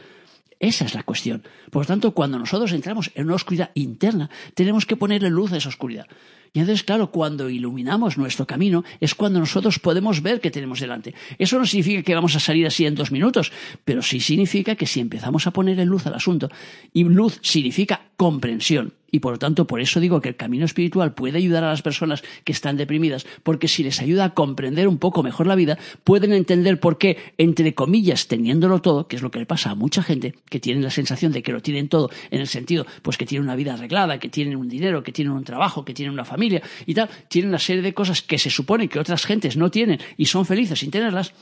Esa 0.59 0.87
es 0.87 0.95
la 0.95 1.03
cuestión. 1.03 1.43
Por 1.71 1.83
lo 1.83 1.87
tanto, 1.87 2.13
cuando 2.13 2.39
nosotros 2.39 2.73
entramos 2.73 3.11
en 3.15 3.27
una 3.27 3.35
oscuridad 3.35 3.71
interna, 3.75 4.31
tenemos 4.55 4.87
que 4.87 4.97
ponerle 4.97 5.29
luz 5.29 5.53
a 5.53 5.59
esa 5.59 5.69
oscuridad. 5.69 6.07
Y 6.55 6.61
entonces, 6.61 6.85
claro, 6.85 7.11
cuando 7.11 7.51
iluminamos 7.51 8.17
nuestro 8.17 8.47
camino 8.47 8.85
es 9.01 9.17
cuando 9.17 9.41
nosotros 9.41 9.81
podemos 9.81 10.23
ver 10.23 10.41
que 10.41 10.53
tenemos 10.53 10.79
delante. 10.79 11.13
Eso 11.37 11.59
no 11.59 11.67
significa 11.67 12.05
que 12.05 12.15
vamos 12.15 12.37
a 12.37 12.41
salir 12.41 12.65
así 12.65 12.87
en 12.87 12.95
dos 12.95 13.11
minutos, 13.11 13.51
pero 13.85 14.03
sí 14.03 14.21
significa 14.21 14.77
que 14.77 14.87
si 14.87 15.01
empezamos 15.01 15.49
a 15.49 15.51
ponerle 15.51 15.85
luz 15.85 16.07
al 16.07 16.15
asunto, 16.15 16.49
y 16.93 17.03
luz 17.03 17.41
significa 17.43 18.03
comprensión, 18.17 18.95
y 19.15 19.21
por 19.21 19.35
lo 19.35 19.39
tanto, 19.39 19.69
por 19.69 19.81
eso 19.81 20.01
digo 20.01 20.21
que 20.21 20.29
el 20.29 20.35
camino 20.35 20.65
espiritual 20.65 21.15
puede 21.15 21.39
ayudar 21.39 21.63
a 21.63 21.69
las 21.69 21.83
personas 21.83 22.25
que 22.43 22.51
están 22.51 22.77
deprimidas, 22.77 23.27
porque 23.45 23.69
si 23.69 23.85
les 23.85 24.01
ayuda 24.01 24.25
a 24.25 24.35
comprender 24.35 24.89
un 24.89 24.99
poco 24.99 25.23
mejor 25.23 25.47
la 25.47 25.55
vida, 25.55 25.79
pueden 26.03 26.33
entender 26.33 26.81
por 26.81 26.99
qué, 26.99 27.19
entre 27.39 27.75
comillas, 27.75 28.27
teniéndolo 28.27 28.81
todo, 28.81 29.07
que 29.07 29.15
es 29.15 29.23
lo 29.23 29.31
que 29.31 29.39
le 29.39 29.47
pasa 29.47 29.71
a 29.71 29.77
mucha 29.77 30.03
gente, 30.03 30.35
que 30.51 30.59
tienen 30.59 30.83
la 30.83 30.91
sensación 30.91 31.31
de 31.31 31.45
que 31.45 31.53
lo 31.53 31.63
tienen 31.63 31.89
todo, 31.89 32.11
en 32.33 32.41
el 32.41 32.49
sentido, 32.49 32.87
pues 33.03 33.17
que 33.17 33.25
tienen 33.25 33.45
una 33.45 33.55
vida 33.55 33.75
arreglada, 33.75 34.19
que 34.19 34.29
tienen 34.29 34.57
un 34.57 34.69
dinero, 34.69 35.05
que 35.05 35.13
tienen 35.13 35.33
un 35.33 35.45
trabajo, 35.45 35.85
que 35.85 35.95
tienen 35.95 36.13
una 36.13 36.25
familia 36.25 36.44
y 36.87 36.95
tal, 36.95 37.09
tienen 37.29 37.51
una 37.51 37.59
serie 37.59 37.83
de 37.83 37.95
cosas 37.95 38.23
que 38.23 38.39
se 38.39 38.51
supone 38.51 38.89
que 38.89 38.99
otras 38.99 39.25
gentes 39.27 39.57
no 39.57 39.71
tienen 39.71 39.99
y 40.17 40.27
son 40.27 40.47
felices 40.47 40.79
sin 40.79 40.91
tenerlas, 40.91 41.33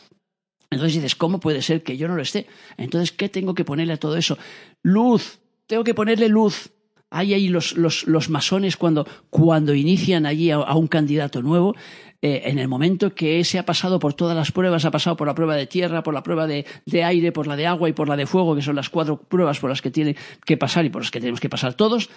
entonces 0.70 0.94
dices, 0.94 1.16
¿cómo 1.16 1.38
puede 1.38 1.62
ser 1.62 1.82
que 1.82 1.96
yo 1.96 2.08
no 2.08 2.16
lo 2.16 2.22
esté? 2.22 2.46
Entonces, 2.76 3.12
¿qué 3.12 3.28
tengo 3.28 3.54
que 3.54 3.64
ponerle 3.64 3.92
a 3.92 3.98
todo 3.98 4.16
eso? 4.16 4.38
Luz, 4.82 5.40
tengo 5.66 5.84
que 5.84 5.94
ponerle 5.94 6.28
luz 6.28 6.70
hay 7.12 7.34
ahí 7.34 7.48
los, 7.48 7.76
los, 7.76 8.30
masones 8.30 8.78
cuando, 8.78 9.06
cuando 9.28 9.74
inician 9.74 10.24
allí 10.24 10.50
a, 10.50 10.74
un 10.74 10.86
candidato 10.86 11.42
nuevo, 11.42 11.76
eh, 12.22 12.42
en 12.46 12.58
el 12.58 12.68
momento 12.68 13.14
que 13.14 13.44
se 13.44 13.58
ha 13.58 13.66
pasado 13.66 13.98
por 13.98 14.14
todas 14.14 14.34
las 14.34 14.50
pruebas, 14.50 14.86
ha 14.86 14.90
pasado 14.90 15.14
por 15.14 15.26
la 15.26 15.34
prueba 15.34 15.54
de 15.54 15.66
tierra, 15.66 16.02
por 16.02 16.14
la 16.14 16.22
prueba 16.22 16.46
de, 16.46 16.64
de, 16.86 17.04
aire, 17.04 17.30
por 17.30 17.46
la 17.46 17.56
de 17.56 17.66
agua 17.66 17.90
y 17.90 17.92
por 17.92 18.08
la 18.08 18.16
de 18.16 18.24
fuego, 18.24 18.56
que 18.56 18.62
son 18.62 18.76
las 18.76 18.88
cuatro 18.88 19.18
pruebas 19.20 19.60
por 19.60 19.68
las 19.68 19.82
que 19.82 19.90
tiene 19.90 20.16
que 20.46 20.56
pasar 20.56 20.86
y 20.86 20.90
por 20.90 21.02
las 21.02 21.10
que 21.10 21.20
tenemos 21.20 21.40
que 21.40 21.50
pasar 21.50 21.74
todos, 21.74 22.08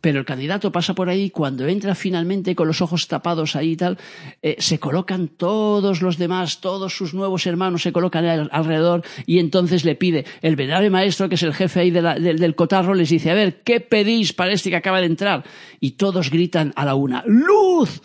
pero 0.00 0.20
el 0.20 0.24
candidato 0.24 0.70
pasa 0.70 0.94
por 0.94 1.08
ahí, 1.08 1.30
cuando 1.30 1.66
entra 1.66 1.94
finalmente 1.94 2.54
con 2.54 2.68
los 2.68 2.80
ojos 2.80 3.08
tapados 3.08 3.56
ahí 3.56 3.72
y 3.72 3.76
tal, 3.76 3.98
eh, 4.42 4.56
se 4.58 4.78
colocan 4.78 5.28
todos 5.28 6.02
los 6.02 6.18
demás, 6.18 6.60
todos 6.60 6.96
sus 6.96 7.14
nuevos 7.14 7.46
hermanos 7.46 7.82
se 7.82 7.92
colocan 7.92 8.48
alrededor 8.52 9.02
y 9.26 9.38
entonces 9.38 9.84
le 9.84 9.96
pide, 9.96 10.24
el 10.42 10.56
venerable 10.56 10.90
maestro, 10.90 11.28
que 11.28 11.34
es 11.34 11.42
el 11.42 11.54
jefe 11.54 11.80
ahí 11.80 11.90
del 11.90 12.54
cotarro, 12.54 12.94
les 12.94 13.10
dice, 13.10 13.30
a 13.30 13.34
ver, 13.34 13.62
¿qué 13.62 13.80
pedís 13.80 14.32
para 14.32 14.52
este 14.52 14.70
que 14.70 14.76
acaba 14.76 15.00
de 15.00 15.06
entrar? 15.06 15.44
Y 15.80 15.92
todos 15.92 16.30
gritan 16.30 16.72
a 16.76 16.84
la 16.84 16.94
una, 16.94 17.24
¡luz! 17.26 18.00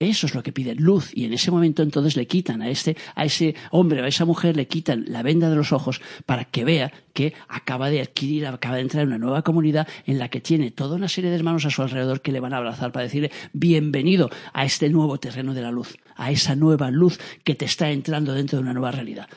Eso 0.00 0.26
es 0.26 0.34
lo 0.34 0.42
que 0.42 0.52
pide 0.52 0.74
luz 0.74 1.12
y 1.14 1.24
en 1.24 1.32
ese 1.32 1.52
momento 1.52 1.82
entonces 1.82 2.16
le 2.16 2.26
quitan 2.26 2.62
a 2.62 2.68
este 2.68 2.96
a 3.14 3.24
ese 3.24 3.54
hombre 3.70 4.02
o 4.02 4.04
a 4.04 4.08
esa 4.08 4.24
mujer 4.24 4.56
le 4.56 4.66
quitan 4.66 5.04
la 5.06 5.22
venda 5.22 5.48
de 5.48 5.54
los 5.54 5.72
ojos 5.72 6.00
para 6.26 6.44
que 6.44 6.64
vea 6.64 6.92
que 7.12 7.32
acaba 7.46 7.90
de 7.90 8.00
adquirir, 8.00 8.44
acaba 8.48 8.74
de 8.74 8.82
entrar 8.82 9.04
en 9.04 9.10
una 9.10 9.18
nueva 9.18 9.42
comunidad 9.42 9.86
en 10.04 10.18
la 10.18 10.28
que 10.30 10.40
tiene 10.40 10.72
toda 10.72 10.96
una 10.96 11.06
serie 11.06 11.30
de 11.30 11.36
hermanos 11.36 11.64
a 11.64 11.70
su 11.70 11.80
alrededor 11.80 12.22
que 12.22 12.32
le 12.32 12.40
van 12.40 12.52
a 12.52 12.56
abrazar 12.56 12.90
para 12.90 13.04
decirle 13.04 13.30
bienvenido 13.52 14.30
a 14.52 14.64
este 14.64 14.90
nuevo 14.90 15.18
terreno 15.18 15.54
de 15.54 15.62
la 15.62 15.70
luz, 15.70 15.96
a 16.16 16.32
esa 16.32 16.56
nueva 16.56 16.90
luz 16.90 17.20
que 17.44 17.54
te 17.54 17.64
está 17.64 17.92
entrando 17.92 18.34
dentro 18.34 18.58
de 18.58 18.64
una 18.64 18.72
nueva 18.72 18.90
realidad. 18.90 19.28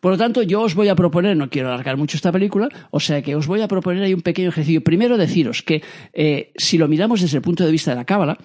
Por 0.00 0.12
lo 0.12 0.18
tanto, 0.18 0.42
yo 0.42 0.60
os 0.60 0.74
voy 0.74 0.88
a 0.88 0.94
proponer, 0.94 1.34
no 1.34 1.48
quiero 1.48 1.68
alargar 1.68 1.96
mucho 1.96 2.18
esta 2.18 2.30
película, 2.30 2.68
o 2.90 3.00
sea 3.00 3.22
que 3.22 3.34
os 3.34 3.46
voy 3.46 3.62
a 3.62 3.68
proponer 3.68 4.02
ahí 4.04 4.12
un 4.12 4.20
pequeño 4.20 4.50
ejercicio. 4.50 4.84
Primero 4.84 5.16
deciros 5.16 5.62
que 5.62 5.82
eh, 6.12 6.52
si 6.56 6.76
lo 6.76 6.88
miramos 6.88 7.22
desde 7.22 7.38
el 7.38 7.42
punto 7.42 7.64
de 7.64 7.72
vista 7.72 7.92
de 7.92 7.96
la 7.96 8.04
cábala, 8.04 8.36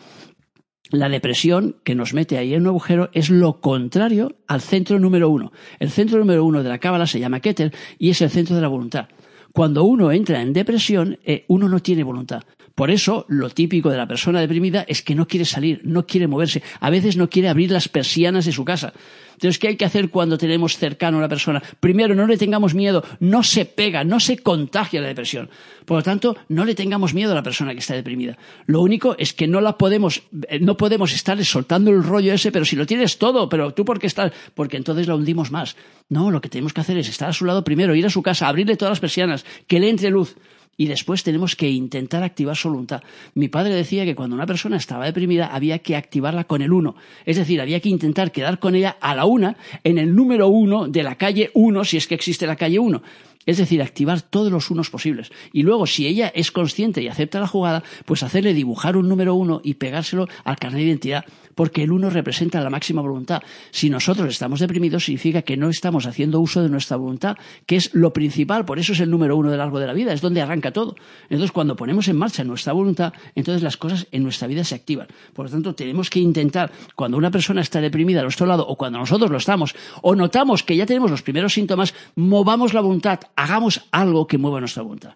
la 0.93 1.09
depresión 1.09 1.75
que 1.83 1.95
nos 1.95 2.13
mete 2.13 2.37
ahí 2.37 2.53
en 2.53 2.61
un 2.61 2.67
agujero 2.67 3.09
es 3.13 3.31
lo 3.31 3.59
contrario 3.61 4.35
al 4.47 4.61
centro 4.61 4.99
número 4.99 5.27
uno. 5.27 5.51
El 5.79 5.89
centro 5.89 6.19
número 6.19 6.45
uno 6.45 6.61
de 6.61 6.69
la 6.69 6.77
cábala 6.77 7.07
se 7.07 7.19
llama 7.19 7.39
Keter 7.39 7.73
y 7.97 8.11
es 8.11 8.21
el 8.21 8.29
centro 8.29 8.55
de 8.55 8.61
la 8.61 8.67
voluntad. 8.67 9.07
Cuando 9.53 9.83
uno 9.83 10.11
entra 10.11 10.41
en 10.41 10.51
depresión, 10.51 11.19
eh, 11.23 11.45
uno 11.47 11.69
no 11.69 11.79
tiene 11.79 12.03
voluntad. 12.03 12.41
Por 12.73 12.89
eso, 12.89 13.27
lo 13.29 13.51
típico 13.51 13.91
de 13.91 13.97
la 13.97 14.07
persona 14.07 14.41
deprimida 14.41 14.83
es 14.87 15.03
que 15.03 15.13
no 15.13 15.27
quiere 15.27 15.45
salir, 15.45 15.81
no 15.83 16.07
quiere 16.07 16.27
moverse, 16.27 16.63
a 16.79 16.89
veces 16.89 17.17
no 17.17 17.29
quiere 17.29 17.49
abrir 17.49 17.69
las 17.69 17.87
persianas 17.87 18.45
de 18.45 18.51
su 18.51 18.65
casa. 18.65 18.93
Entonces, 19.33 19.59
¿qué 19.59 19.67
hay 19.67 19.75
que 19.75 19.85
hacer 19.85 20.09
cuando 20.09 20.37
tenemos 20.37 20.77
cercano 20.77 21.17
a 21.17 21.19
una 21.19 21.29
persona? 21.29 21.61
Primero, 21.79 22.15
no 22.15 22.27
le 22.27 22.37
tengamos 22.37 22.73
miedo, 22.73 23.03
no 23.19 23.43
se 23.43 23.65
pega, 23.65 24.03
no 24.03 24.19
se 24.19 24.37
contagia 24.37 25.01
la 25.01 25.07
depresión. 25.07 25.49
Por 25.85 25.97
lo 25.97 26.03
tanto, 26.03 26.37
no 26.49 26.65
le 26.65 26.75
tengamos 26.75 27.13
miedo 27.13 27.31
a 27.31 27.35
la 27.35 27.43
persona 27.43 27.73
que 27.73 27.79
está 27.79 27.93
deprimida. 27.93 28.37
Lo 28.65 28.81
único 28.81 29.15
es 29.17 29.33
que 29.33 29.47
no 29.47 29.59
la 29.59 29.77
podemos, 29.77 30.23
eh, 30.47 30.59
no 30.59 30.77
podemos 30.77 31.13
estar 31.13 31.43
soltando 31.43 31.91
el 31.91 32.03
rollo 32.03 32.33
ese, 32.33 32.51
pero 32.51 32.65
si 32.65 32.75
lo 32.75 32.85
tienes 32.85 33.17
todo, 33.17 33.49
pero 33.49 33.73
tú 33.73 33.85
por 33.85 33.99
qué 33.99 34.07
estás, 34.07 34.31
porque 34.55 34.77
entonces 34.77 35.07
la 35.07 35.15
hundimos 35.15 35.51
más. 35.51 35.75
No, 36.09 36.31
lo 36.31 36.41
que 36.41 36.49
tenemos 36.49 36.73
que 36.73 36.81
hacer 36.81 36.97
es 36.97 37.09
estar 37.09 37.29
a 37.29 37.33
su 37.33 37.45
lado 37.45 37.63
primero, 37.63 37.95
ir 37.95 38.05
a 38.05 38.09
su 38.09 38.21
casa, 38.21 38.47
abrirle 38.47 38.77
todas 38.77 38.93
las 38.93 38.99
persianas, 38.99 39.42
que 39.67 39.79
le 39.79 39.89
entre 39.89 40.09
luz 40.09 40.35
y 40.77 40.87
después 40.87 41.23
tenemos 41.23 41.55
que 41.55 41.69
intentar 41.69 42.23
activar 42.23 42.55
su 42.55 42.69
voluntad. 42.69 43.03
Mi 43.35 43.47
padre 43.47 43.73
decía 43.73 44.05
que 44.05 44.15
cuando 44.15 44.35
una 44.35 44.45
persona 44.45 44.77
estaba 44.77 45.05
deprimida 45.05 45.47
había 45.47 45.79
que 45.79 45.95
activarla 45.95 46.45
con 46.45 46.61
el 46.61 46.73
uno. 46.73 46.95
Es 47.25 47.37
decir, 47.37 47.61
había 47.61 47.79
que 47.79 47.89
intentar 47.89 48.31
quedar 48.31 48.59
con 48.59 48.75
ella 48.75 48.97
a 48.99 49.15
la 49.15 49.25
una 49.25 49.55
en 49.83 49.97
el 49.97 50.15
número 50.15 50.47
uno 50.47 50.87
de 50.87 51.03
la 51.03 51.15
calle 51.15 51.51
uno, 51.53 51.83
si 51.83 51.97
es 51.97 52.07
que 52.07 52.15
existe 52.15 52.47
la 52.47 52.55
calle 52.55 52.79
uno. 52.79 53.03
Es 53.45 53.57
decir, 53.57 53.81
activar 53.81 54.21
todos 54.21 54.51
los 54.51 54.71
unos 54.71 54.89
posibles. 54.89 55.31
Y 55.51 55.63
luego, 55.63 55.85
si 55.85 56.07
ella 56.07 56.31
es 56.33 56.51
consciente 56.51 57.01
y 57.01 57.09
acepta 57.09 57.41
la 57.41 57.47
jugada, 57.47 57.83
pues 58.05 58.23
hacerle 58.23 58.53
dibujar 58.53 58.95
un 58.95 59.09
número 59.09 59.35
uno 59.35 59.59
y 59.63 59.73
pegárselo 59.73 60.29
al 60.45 60.57
carnet 60.57 60.79
de 60.79 60.87
identidad, 60.87 61.25
porque 61.55 61.83
el 61.83 61.91
uno 61.91 62.09
representa 62.09 62.61
la 62.61 62.69
máxima 62.69 63.01
voluntad. 63.01 63.41
Si 63.71 63.89
nosotros 63.89 64.29
estamos 64.29 64.59
deprimidos, 64.59 65.05
significa 65.05 65.41
que 65.41 65.57
no 65.57 65.69
estamos 65.69 66.05
haciendo 66.05 66.39
uso 66.39 66.61
de 66.61 66.69
nuestra 66.69 66.97
voluntad, 66.97 67.37
que 67.65 67.75
es 67.75 67.93
lo 67.93 68.13
principal, 68.13 68.65
por 68.65 68.79
eso 68.79 68.93
es 68.93 68.99
el 68.99 69.09
número 69.09 69.37
uno 69.37 69.51
del 69.51 69.61
árbol 69.61 69.81
de 69.81 69.87
la 69.87 69.93
vida, 69.93 70.13
es 70.13 70.21
donde 70.21 70.41
arranca 70.41 70.71
todo. 70.71 70.95
Entonces, 71.23 71.51
cuando 71.51 71.75
ponemos 71.75 72.07
en 72.07 72.17
marcha 72.17 72.43
nuestra 72.43 72.73
voluntad, 72.73 73.13
entonces 73.35 73.63
las 73.63 73.77
cosas 73.77 74.07
en 74.11 74.23
nuestra 74.23 74.47
vida 74.47 74.63
se 74.63 74.75
activan. 74.75 75.07
Por 75.33 75.45
lo 75.45 75.51
tanto, 75.51 75.75
tenemos 75.75 76.09
que 76.09 76.19
intentar, 76.19 76.71
cuando 76.95 77.17
una 77.17 77.31
persona 77.31 77.61
está 77.61 77.81
deprimida 77.81 78.19
a 78.19 78.23
nuestro 78.23 78.45
lado, 78.45 78.65
o 78.67 78.75
cuando 78.75 78.99
nosotros 78.99 79.31
lo 79.31 79.37
estamos, 79.37 79.75
o 80.01 80.15
notamos 80.15 80.63
que 80.63 80.75
ya 80.75 80.85
tenemos 80.85 81.11
los 81.11 81.21
primeros 81.21 81.53
síntomas, 81.53 81.93
movamos 82.15 82.73
la 82.73 82.81
voluntad, 82.81 83.19
hagamos 83.35 83.81
algo 83.91 84.27
que 84.27 84.37
mueva 84.37 84.59
nuestra 84.59 84.83
voluntad. 84.83 85.15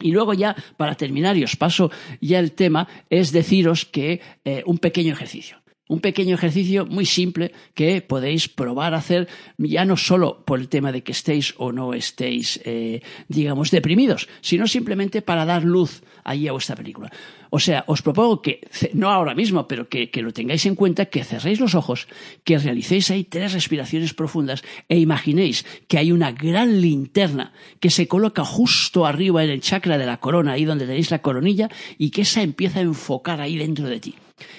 Y 0.00 0.12
luego 0.12 0.32
ya, 0.32 0.54
para 0.76 0.94
terminar, 0.94 1.36
y 1.36 1.44
os 1.44 1.56
paso 1.56 1.90
ya 2.20 2.38
el 2.38 2.52
tema, 2.52 2.86
es 3.10 3.32
deciros 3.32 3.84
que 3.84 4.20
eh, 4.44 4.62
un 4.64 4.78
pequeño 4.78 5.12
ejercicio. 5.12 5.58
Un 5.88 6.00
pequeño 6.00 6.34
ejercicio 6.34 6.84
muy 6.84 7.06
simple 7.06 7.52
que 7.74 8.02
podéis 8.02 8.48
probar 8.48 8.92
a 8.92 8.98
hacer 8.98 9.26
ya 9.56 9.86
no 9.86 9.96
solo 9.96 10.44
por 10.44 10.60
el 10.60 10.68
tema 10.68 10.92
de 10.92 11.02
que 11.02 11.12
estéis 11.12 11.54
o 11.56 11.72
no 11.72 11.94
estéis, 11.94 12.60
eh, 12.64 13.00
digamos, 13.28 13.70
deprimidos, 13.70 14.28
sino 14.42 14.66
simplemente 14.66 15.22
para 15.22 15.46
dar 15.46 15.64
luz 15.64 16.02
allí 16.24 16.46
a 16.46 16.52
vuestra 16.52 16.76
película. 16.76 17.10
O 17.48 17.58
sea, 17.58 17.84
os 17.86 18.02
propongo 18.02 18.42
que, 18.42 18.68
no 18.92 19.08
ahora 19.08 19.34
mismo, 19.34 19.66
pero 19.66 19.88
que, 19.88 20.10
que, 20.10 20.20
lo 20.20 20.34
tengáis 20.34 20.66
en 20.66 20.74
cuenta, 20.74 21.06
que 21.06 21.24
cerréis 21.24 21.58
los 21.58 21.74
ojos, 21.74 22.06
que 22.44 22.58
realicéis 22.58 23.10
ahí 23.10 23.24
tres 23.24 23.54
respiraciones 23.54 24.12
profundas 24.12 24.62
e 24.90 24.98
imaginéis 24.98 25.64
que 25.88 25.96
hay 25.96 26.12
una 26.12 26.32
gran 26.32 26.82
linterna 26.82 27.54
que 27.80 27.88
se 27.88 28.06
coloca 28.06 28.44
justo 28.44 29.06
arriba 29.06 29.42
en 29.42 29.48
el 29.48 29.62
chakra 29.62 29.96
de 29.96 30.04
la 30.04 30.20
corona, 30.20 30.52
ahí 30.52 30.66
donde 30.66 30.86
tenéis 30.86 31.10
la 31.10 31.22
coronilla, 31.22 31.70
y 31.96 32.10
que 32.10 32.22
esa 32.22 32.42
empieza 32.42 32.80
a 32.80 32.82
enfocar 32.82 33.40
ahí 33.40 33.56
dentro 33.56 33.88
de 33.88 34.00
ti 34.00 34.14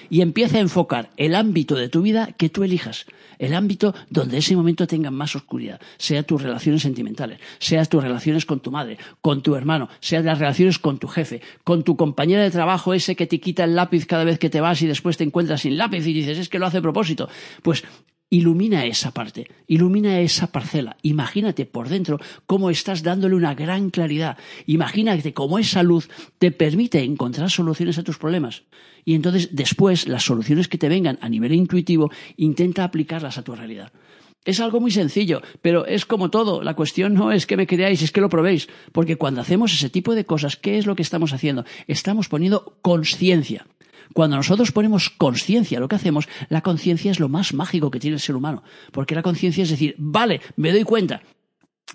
y 0.08 0.20
empieza 0.20 0.58
a 0.58 0.60
enfocar 0.60 1.10
el 1.16 1.34
ámbito 1.34 1.74
de 1.74 1.88
tu 1.88 2.02
vida 2.02 2.32
que 2.36 2.48
tú 2.48 2.64
elijas, 2.64 3.06
el 3.38 3.54
ámbito 3.54 3.94
donde 4.08 4.38
ese 4.38 4.56
momento 4.56 4.86
tenga 4.86 5.10
más 5.10 5.34
oscuridad, 5.36 5.80
sea 5.98 6.22
tus 6.22 6.42
relaciones 6.42 6.82
sentimentales, 6.82 7.40
sea 7.58 7.84
tus 7.84 8.02
relaciones 8.02 8.44
con 8.44 8.60
tu 8.60 8.70
madre, 8.70 8.98
con 9.20 9.42
tu 9.42 9.56
hermano, 9.56 9.88
sea 10.00 10.20
las 10.20 10.38
relaciones 10.38 10.78
con 10.78 10.98
tu 10.98 11.08
jefe, 11.08 11.40
con 11.64 11.82
tu 11.82 11.96
compañera 11.96 12.42
de 12.42 12.50
trabajo 12.50 12.94
ese 12.94 13.16
que 13.16 13.26
te 13.26 13.40
quita 13.40 13.64
el 13.64 13.74
lápiz 13.74 14.06
cada 14.06 14.24
vez 14.24 14.38
que 14.38 14.50
te 14.50 14.60
vas 14.60 14.82
y 14.82 14.86
después 14.86 15.16
te 15.16 15.24
encuentras 15.24 15.62
sin 15.62 15.76
lápiz 15.76 16.06
y 16.06 16.12
dices 16.12 16.38
es 16.38 16.48
que 16.48 16.58
lo 16.58 16.66
hace 16.66 16.78
a 16.78 16.82
propósito. 16.82 17.28
Pues 17.62 17.84
ilumina 18.30 18.84
esa 18.84 19.10
parte, 19.10 19.48
ilumina 19.66 20.20
esa 20.20 20.52
parcela. 20.52 20.96
Imagínate 21.02 21.66
por 21.66 21.88
dentro 21.88 22.20
cómo 22.46 22.70
estás 22.70 23.02
dándole 23.02 23.34
una 23.34 23.54
gran 23.54 23.90
claridad. 23.90 24.38
Imagínate 24.66 25.34
cómo 25.34 25.58
esa 25.58 25.82
luz 25.82 26.08
te 26.38 26.52
permite 26.52 27.02
encontrar 27.02 27.50
soluciones 27.50 27.98
a 27.98 28.04
tus 28.04 28.18
problemas. 28.18 28.62
Y 29.04 29.14
entonces 29.14 29.50
después 29.52 30.08
las 30.08 30.24
soluciones 30.24 30.68
que 30.68 30.78
te 30.78 30.88
vengan 30.88 31.18
a 31.20 31.28
nivel 31.28 31.52
intuitivo, 31.52 32.10
intenta 32.36 32.84
aplicarlas 32.84 33.38
a 33.38 33.42
tu 33.42 33.54
realidad. 33.54 33.92
Es 34.44 34.58
algo 34.60 34.80
muy 34.80 34.90
sencillo, 34.90 35.42
pero 35.60 35.84
es 35.84 36.06
como 36.06 36.30
todo. 36.30 36.62
La 36.62 36.74
cuestión 36.74 37.12
no 37.12 37.30
es 37.30 37.46
que 37.46 37.58
me 37.58 37.66
creáis, 37.66 38.00
es 38.02 38.10
que 38.10 38.22
lo 38.22 38.30
probéis. 38.30 38.68
Porque 38.92 39.16
cuando 39.16 39.42
hacemos 39.42 39.72
ese 39.72 39.90
tipo 39.90 40.14
de 40.14 40.24
cosas, 40.24 40.56
¿qué 40.56 40.78
es 40.78 40.86
lo 40.86 40.96
que 40.96 41.02
estamos 41.02 41.34
haciendo? 41.34 41.64
Estamos 41.86 42.28
poniendo 42.28 42.78
conciencia. 42.80 43.66
Cuando 44.14 44.36
nosotros 44.36 44.72
ponemos 44.72 45.10
conciencia 45.10 45.78
a 45.78 45.80
lo 45.80 45.88
que 45.88 45.96
hacemos, 45.96 46.26
la 46.48 46.62
conciencia 46.62 47.10
es 47.10 47.20
lo 47.20 47.28
más 47.28 47.52
mágico 47.52 47.90
que 47.90 48.00
tiene 48.00 48.14
el 48.14 48.20
ser 48.20 48.34
humano. 48.34 48.62
Porque 48.92 49.14
la 49.14 49.22
conciencia 49.22 49.62
es 49.62 49.70
decir, 49.70 49.94
vale, 49.98 50.40
me 50.56 50.72
doy 50.72 50.84
cuenta, 50.84 51.22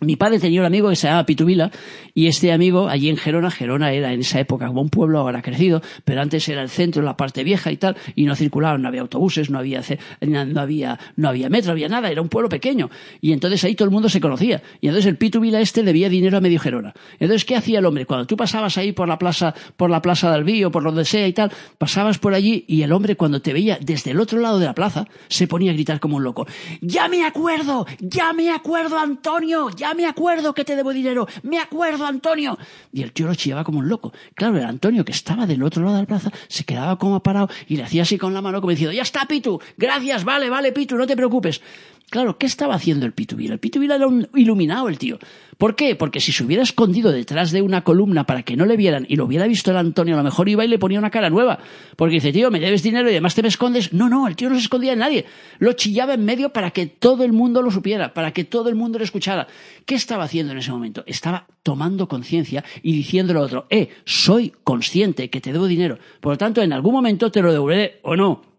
mi 0.02 0.18
padre 0.18 0.40
tenía 0.40 0.60
un 0.60 0.66
amigo 0.66 0.90
que 0.90 0.96
se 0.96 1.08
llamaba 1.08 1.26
Pitubila 1.26 1.72
y 2.14 2.28
este 2.28 2.52
amigo 2.52 2.90
allí 2.90 3.10
en 3.10 3.18
Gerona, 3.18 3.50
Gerona 3.50 3.94
era 3.94 4.12
en 4.12 4.20
esa 4.20 4.40
época 4.40 4.68
como 4.68 4.82
un 4.82 4.90
pueblo 4.90 5.20
ahora 5.20 5.42
crecido, 5.42 5.82
pero 6.04 6.22
antes 6.22 6.48
era 6.50 6.62
el 6.62 6.70
centro, 6.70 7.02
la 7.02 7.16
parte 7.16 7.44
vieja 7.44 7.72
y 7.72 7.78
tal, 7.78 7.96
y 8.14 8.26
no 8.26 8.36
circulaban, 8.36 8.82
no 8.82 8.90
había 8.90 9.02
autobuses, 9.02 9.50
no 9.50 9.60
había, 9.60 9.82
no 10.22 10.62
había, 10.62 11.00
no 11.16 11.30
había 11.30 11.50
metro, 11.50 11.68
no 11.70 11.72
había 11.74 11.88
nada, 11.88 12.12
era 12.12 12.22
un 12.22 12.30
pueblo 12.30 12.50
pequeño. 12.50 12.90
Y 13.22 13.32
entonces 13.32 13.64
ahí 13.64 13.76
todo 13.76 13.86
el 13.86 13.92
mundo 13.92 14.10
se 14.10 14.20
conocía. 14.20 14.62
Y 14.82 14.88
entonces 14.88 15.10
el 15.10 15.18
Pitubila 15.18 15.62
este 15.62 15.84
debía 15.84 16.10
dinero 16.10 16.38
a 16.38 16.42
medio 16.42 16.60
Gerona. 16.60 16.94
Entonces, 17.20 17.46
¿qué 17.46 17.56
hacía 17.56 17.80
el 17.80 17.86
hombre? 17.86 18.06
Cuando 18.06 18.28
tú 18.28 18.36
pasabas 18.36 18.78
ahí 18.78 18.92
por 18.92 19.08
la 19.08 19.18
plaza, 19.18 19.54
por 19.78 19.90
la 19.90 20.02
plaza 20.02 20.32
del 20.32 20.44
Bío, 20.44 20.72
por 20.72 20.84
donde 20.84 21.06
sea 21.06 21.28
y 21.28 21.34
tal, 21.34 21.52
pasabas 21.78 22.20
por 22.20 22.34
allí 22.34 22.66
y 22.68 22.82
el 22.82 22.92
hombre 22.92 23.16
cuando 23.16 23.42
te 23.42 23.54
veía 23.54 23.78
desde 23.82 24.12
el 24.12 24.20
otro 24.20 24.40
lado 24.40 24.60
de 24.60 24.66
la 24.66 24.76
plaza, 24.76 25.08
se 25.30 25.48
ponía 25.48 25.72
a 25.72 25.74
gritar 25.74 26.00
como 26.00 26.18
un 26.18 26.24
loco. 26.24 26.48
¡Ya 26.82 27.08
me 27.08 27.26
acuerdo! 27.26 27.86
¡Ya 28.00 28.34
me 28.34 28.52
acuerdo, 28.52 29.00
Antonio! 29.00 29.70
Me 29.94 30.06
acuerdo 30.06 30.54
que 30.54 30.66
te 30.66 30.76
debo 30.76 30.94
dinero, 30.94 31.28
me 31.44 31.60
acuerdo, 31.60 32.06
Antonio. 32.06 32.58
Y 32.92 33.04
el 33.04 33.12
tío 33.12 33.28
lo 33.28 33.36
chillaba 33.36 33.64
como 33.64 33.80
un 33.80 33.90
loco. 33.90 34.14
Claro, 34.34 34.58
el 34.58 34.66
Antonio, 34.66 35.06
que 35.06 35.12
estaba 35.12 35.46
del 35.46 35.64
otro 35.64 35.84
lado 35.84 35.96
de 35.96 36.02
la 36.02 36.08
plaza, 36.08 36.32
se 36.48 36.64
quedaba 36.64 36.98
como 36.98 37.22
parado 37.22 37.50
y 37.68 37.78
le 37.78 37.84
hacía 37.84 38.04
así 38.04 38.18
con 38.18 38.34
la 38.34 38.42
mano 38.42 38.62
como 38.62 38.72
diciendo, 38.72 38.94
ya 38.94 39.04
está, 39.04 39.26
Pitu, 39.26 39.60
gracias, 39.78 40.24
vale, 40.24 40.50
vale, 40.50 40.72
Pitu, 40.72 40.96
no 40.96 41.08
te 41.08 41.16
preocupes. 41.16 41.62
Claro, 42.10 42.38
¿qué 42.38 42.46
estaba 42.46 42.76
haciendo 42.76 43.06
el 43.06 43.14
Pitubila? 43.14 43.54
El 43.54 43.60
Pitubila 43.60 43.96
era 43.96 44.08
iluminado 44.36 44.88
el 44.88 45.00
tío. 45.00 45.18
¿Por 45.58 45.76
qué? 45.76 45.96
Porque 45.96 46.20
si 46.20 46.32
se 46.32 46.44
hubiera 46.44 46.62
escondido 46.62 47.12
detrás 47.12 47.52
de 47.52 47.62
una 47.62 47.84
columna 47.84 48.26
para 48.26 48.44
que 48.44 48.56
no 48.56 48.66
le 48.66 48.78
vieran 48.78 49.06
y 49.10 49.16
lo 49.16 49.26
hubiera 49.26 49.48
visto 49.48 49.72
el 49.72 49.78
Antonio, 49.78 50.14
a 50.14 50.18
lo 50.18 50.24
mejor 50.24 50.48
iba 50.48 50.64
y 50.64 50.68
le 50.68 50.78
ponía 50.78 51.00
una 51.00 51.10
cara 51.10 51.30
nueva. 51.30 51.60
Porque 51.96 52.16
dice, 52.16 52.32
tío, 52.32 52.52
me 52.52 52.60
debes 52.60 52.84
dinero 52.84 53.10
y 53.10 53.14
además 53.14 53.34
te 53.34 53.42
me 53.42 53.48
escondes. 53.48 53.92
No, 53.92 54.08
no, 54.08 54.28
el 54.28 54.36
tío 54.36 54.50
no 54.50 54.56
se 54.56 54.62
escondía 54.62 54.92
de 54.92 54.98
nadie. 54.98 55.26
Lo 55.60 55.74
chillaba 55.74 56.14
en 56.14 56.26
medio 56.26 56.54
para 56.54 56.72
que 56.72 56.86
todo 56.86 57.24
el 57.24 57.34
mundo 57.34 57.62
lo 57.62 57.72
supiera, 57.72 58.14
para 58.14 58.32
que 58.32 58.44
todo 58.44 58.70
el 58.70 58.76
mundo 58.76 59.00
lo 59.00 59.04
escuchara. 59.04 59.48
¿Qué 59.86 59.96
estaba 59.96 60.26
haciendo 60.26 60.52
en 60.52 60.60
ese 60.60 60.72
momento? 60.72 61.04
Estaba 61.08 61.48
tomando 61.64 62.08
conciencia 62.08 62.64
y 62.84 62.94
diciéndole 62.94 63.40
a 63.40 63.44
otro, 63.44 63.66
eh, 63.70 63.90
soy 64.06 64.54
consciente 64.64 65.30
que 65.30 65.42
te 65.42 65.52
debo 65.52 65.66
dinero. 65.66 65.98
Por 66.22 66.34
lo 66.34 66.38
tanto, 66.38 66.62
en 66.62 66.72
algún 66.72 66.94
momento 66.94 67.32
te 67.32 67.42
lo 67.42 67.52
devolveré 67.52 68.00
o 68.04 68.16
no 68.16 68.55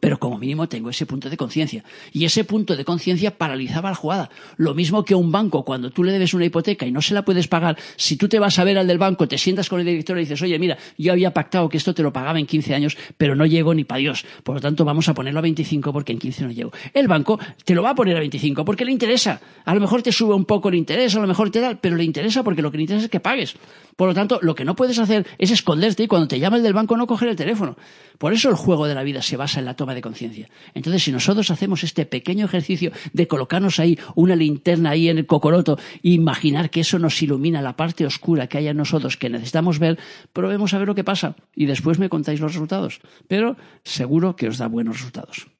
pero 0.00 0.18
como 0.18 0.38
mínimo 0.38 0.68
tengo 0.68 0.90
ese 0.90 1.06
punto 1.06 1.30
de 1.30 1.36
conciencia. 1.36 1.84
Y 2.12 2.24
ese 2.24 2.44
punto 2.44 2.76
de 2.76 2.84
conciencia 2.84 3.36
paralizaba 3.36 3.90
la 3.90 3.96
jugada. 3.96 4.30
Lo 4.56 4.74
mismo 4.74 5.04
que 5.04 5.14
un 5.14 5.32
banco, 5.32 5.64
cuando 5.64 5.90
tú 5.90 6.04
le 6.04 6.12
debes 6.12 6.34
una 6.34 6.44
hipoteca 6.44 6.86
y 6.86 6.92
no 6.92 7.02
se 7.02 7.14
la 7.14 7.24
puedes 7.24 7.48
pagar, 7.48 7.76
si 7.96 8.16
tú 8.16 8.28
te 8.28 8.38
vas 8.38 8.58
a 8.58 8.64
ver 8.64 8.78
al 8.78 8.86
del 8.86 8.98
banco, 8.98 9.28
te 9.28 9.38
sientas 9.38 9.68
con 9.68 9.80
el 9.80 9.86
director 9.86 10.16
y 10.18 10.20
dices, 10.20 10.40
oye, 10.42 10.58
mira, 10.58 10.76
yo 10.98 11.12
había 11.12 11.32
pactado 11.32 11.68
que 11.68 11.76
esto 11.76 11.94
te 11.94 12.02
lo 12.02 12.12
pagaba 12.12 12.38
en 12.38 12.46
15 12.46 12.74
años, 12.74 12.96
pero 13.16 13.34
no 13.34 13.46
llego 13.46 13.74
ni 13.74 13.84
para 13.84 13.98
Dios. 13.98 14.24
Por 14.42 14.56
lo 14.56 14.60
tanto, 14.60 14.84
vamos 14.84 15.08
a 15.08 15.14
ponerlo 15.14 15.38
a 15.38 15.42
25 15.42 15.92
porque 15.92 16.12
en 16.12 16.18
15 16.18 16.44
no 16.44 16.50
llego. 16.50 16.72
El 16.92 17.08
banco 17.08 17.38
te 17.64 17.74
lo 17.74 17.82
va 17.82 17.90
a 17.90 17.94
poner 17.94 18.16
a 18.16 18.20
25 18.20 18.64
porque 18.64 18.84
le 18.84 18.92
interesa. 18.92 19.40
A 19.64 19.74
lo 19.74 19.80
mejor 19.80 20.02
te 20.02 20.12
sube 20.12 20.34
un 20.34 20.44
poco 20.44 20.68
el 20.68 20.74
interés, 20.74 21.14
a 21.16 21.20
lo 21.20 21.26
mejor 21.26 21.50
te 21.50 21.60
da, 21.60 21.78
pero 21.80 21.96
le 21.96 22.04
interesa 22.04 22.42
porque 22.42 22.62
lo 22.62 22.70
que 22.70 22.78
le 22.78 22.84
interesa 22.84 23.04
es 23.06 23.10
que 23.10 23.20
pagues. 23.20 23.56
Por 23.96 24.08
lo 24.08 24.14
tanto, 24.14 24.38
lo 24.42 24.54
que 24.54 24.64
no 24.64 24.76
puedes 24.76 24.98
hacer 24.98 25.26
es 25.38 25.50
esconderte 25.50 26.02
y 26.02 26.06
cuando 26.06 26.28
te 26.28 26.38
llama 26.38 26.58
el 26.58 26.62
del 26.62 26.74
banco 26.74 26.96
no 26.98 27.06
coger 27.06 27.30
el 27.30 27.36
teléfono. 27.36 27.76
Por 28.18 28.34
eso 28.34 28.50
el 28.50 28.54
juego 28.54 28.86
de 28.86 28.94
la 28.94 29.02
vida 29.02 29.22
se 29.22 29.36
basa 29.36 29.58
en 29.58 29.64
la 29.64 29.74
toma 29.74 29.85
de 29.94 30.00
conciencia. 30.00 30.48
Entonces, 30.74 31.02
si 31.02 31.12
nosotros 31.12 31.50
hacemos 31.50 31.84
este 31.84 32.06
pequeño 32.06 32.46
ejercicio 32.46 32.92
de 33.12 33.26
colocarnos 33.26 33.80
ahí 33.80 33.98
una 34.14 34.36
linterna 34.36 34.90
ahí 34.90 35.08
en 35.08 35.18
el 35.18 35.26
cocoroto 35.26 35.78
e 36.02 36.10
imaginar 36.10 36.70
que 36.70 36.80
eso 36.80 36.98
nos 36.98 37.20
ilumina 37.22 37.62
la 37.62 37.76
parte 37.76 38.06
oscura 38.06 38.46
que 38.46 38.58
hay 38.58 38.68
en 38.68 38.76
nosotros 38.76 39.16
que 39.16 39.30
necesitamos 39.30 39.78
ver, 39.78 39.98
probemos 40.32 40.74
a 40.74 40.78
ver 40.78 40.88
lo 40.88 40.94
que 40.94 41.04
pasa 41.04 41.36
y 41.54 41.66
después 41.66 41.98
me 41.98 42.08
contáis 42.08 42.40
los 42.40 42.52
resultados. 42.52 43.00
Pero 43.28 43.56
seguro 43.84 44.36
que 44.36 44.48
os 44.48 44.58
da 44.58 44.68
buenos 44.68 44.96
resultados. 44.96 45.55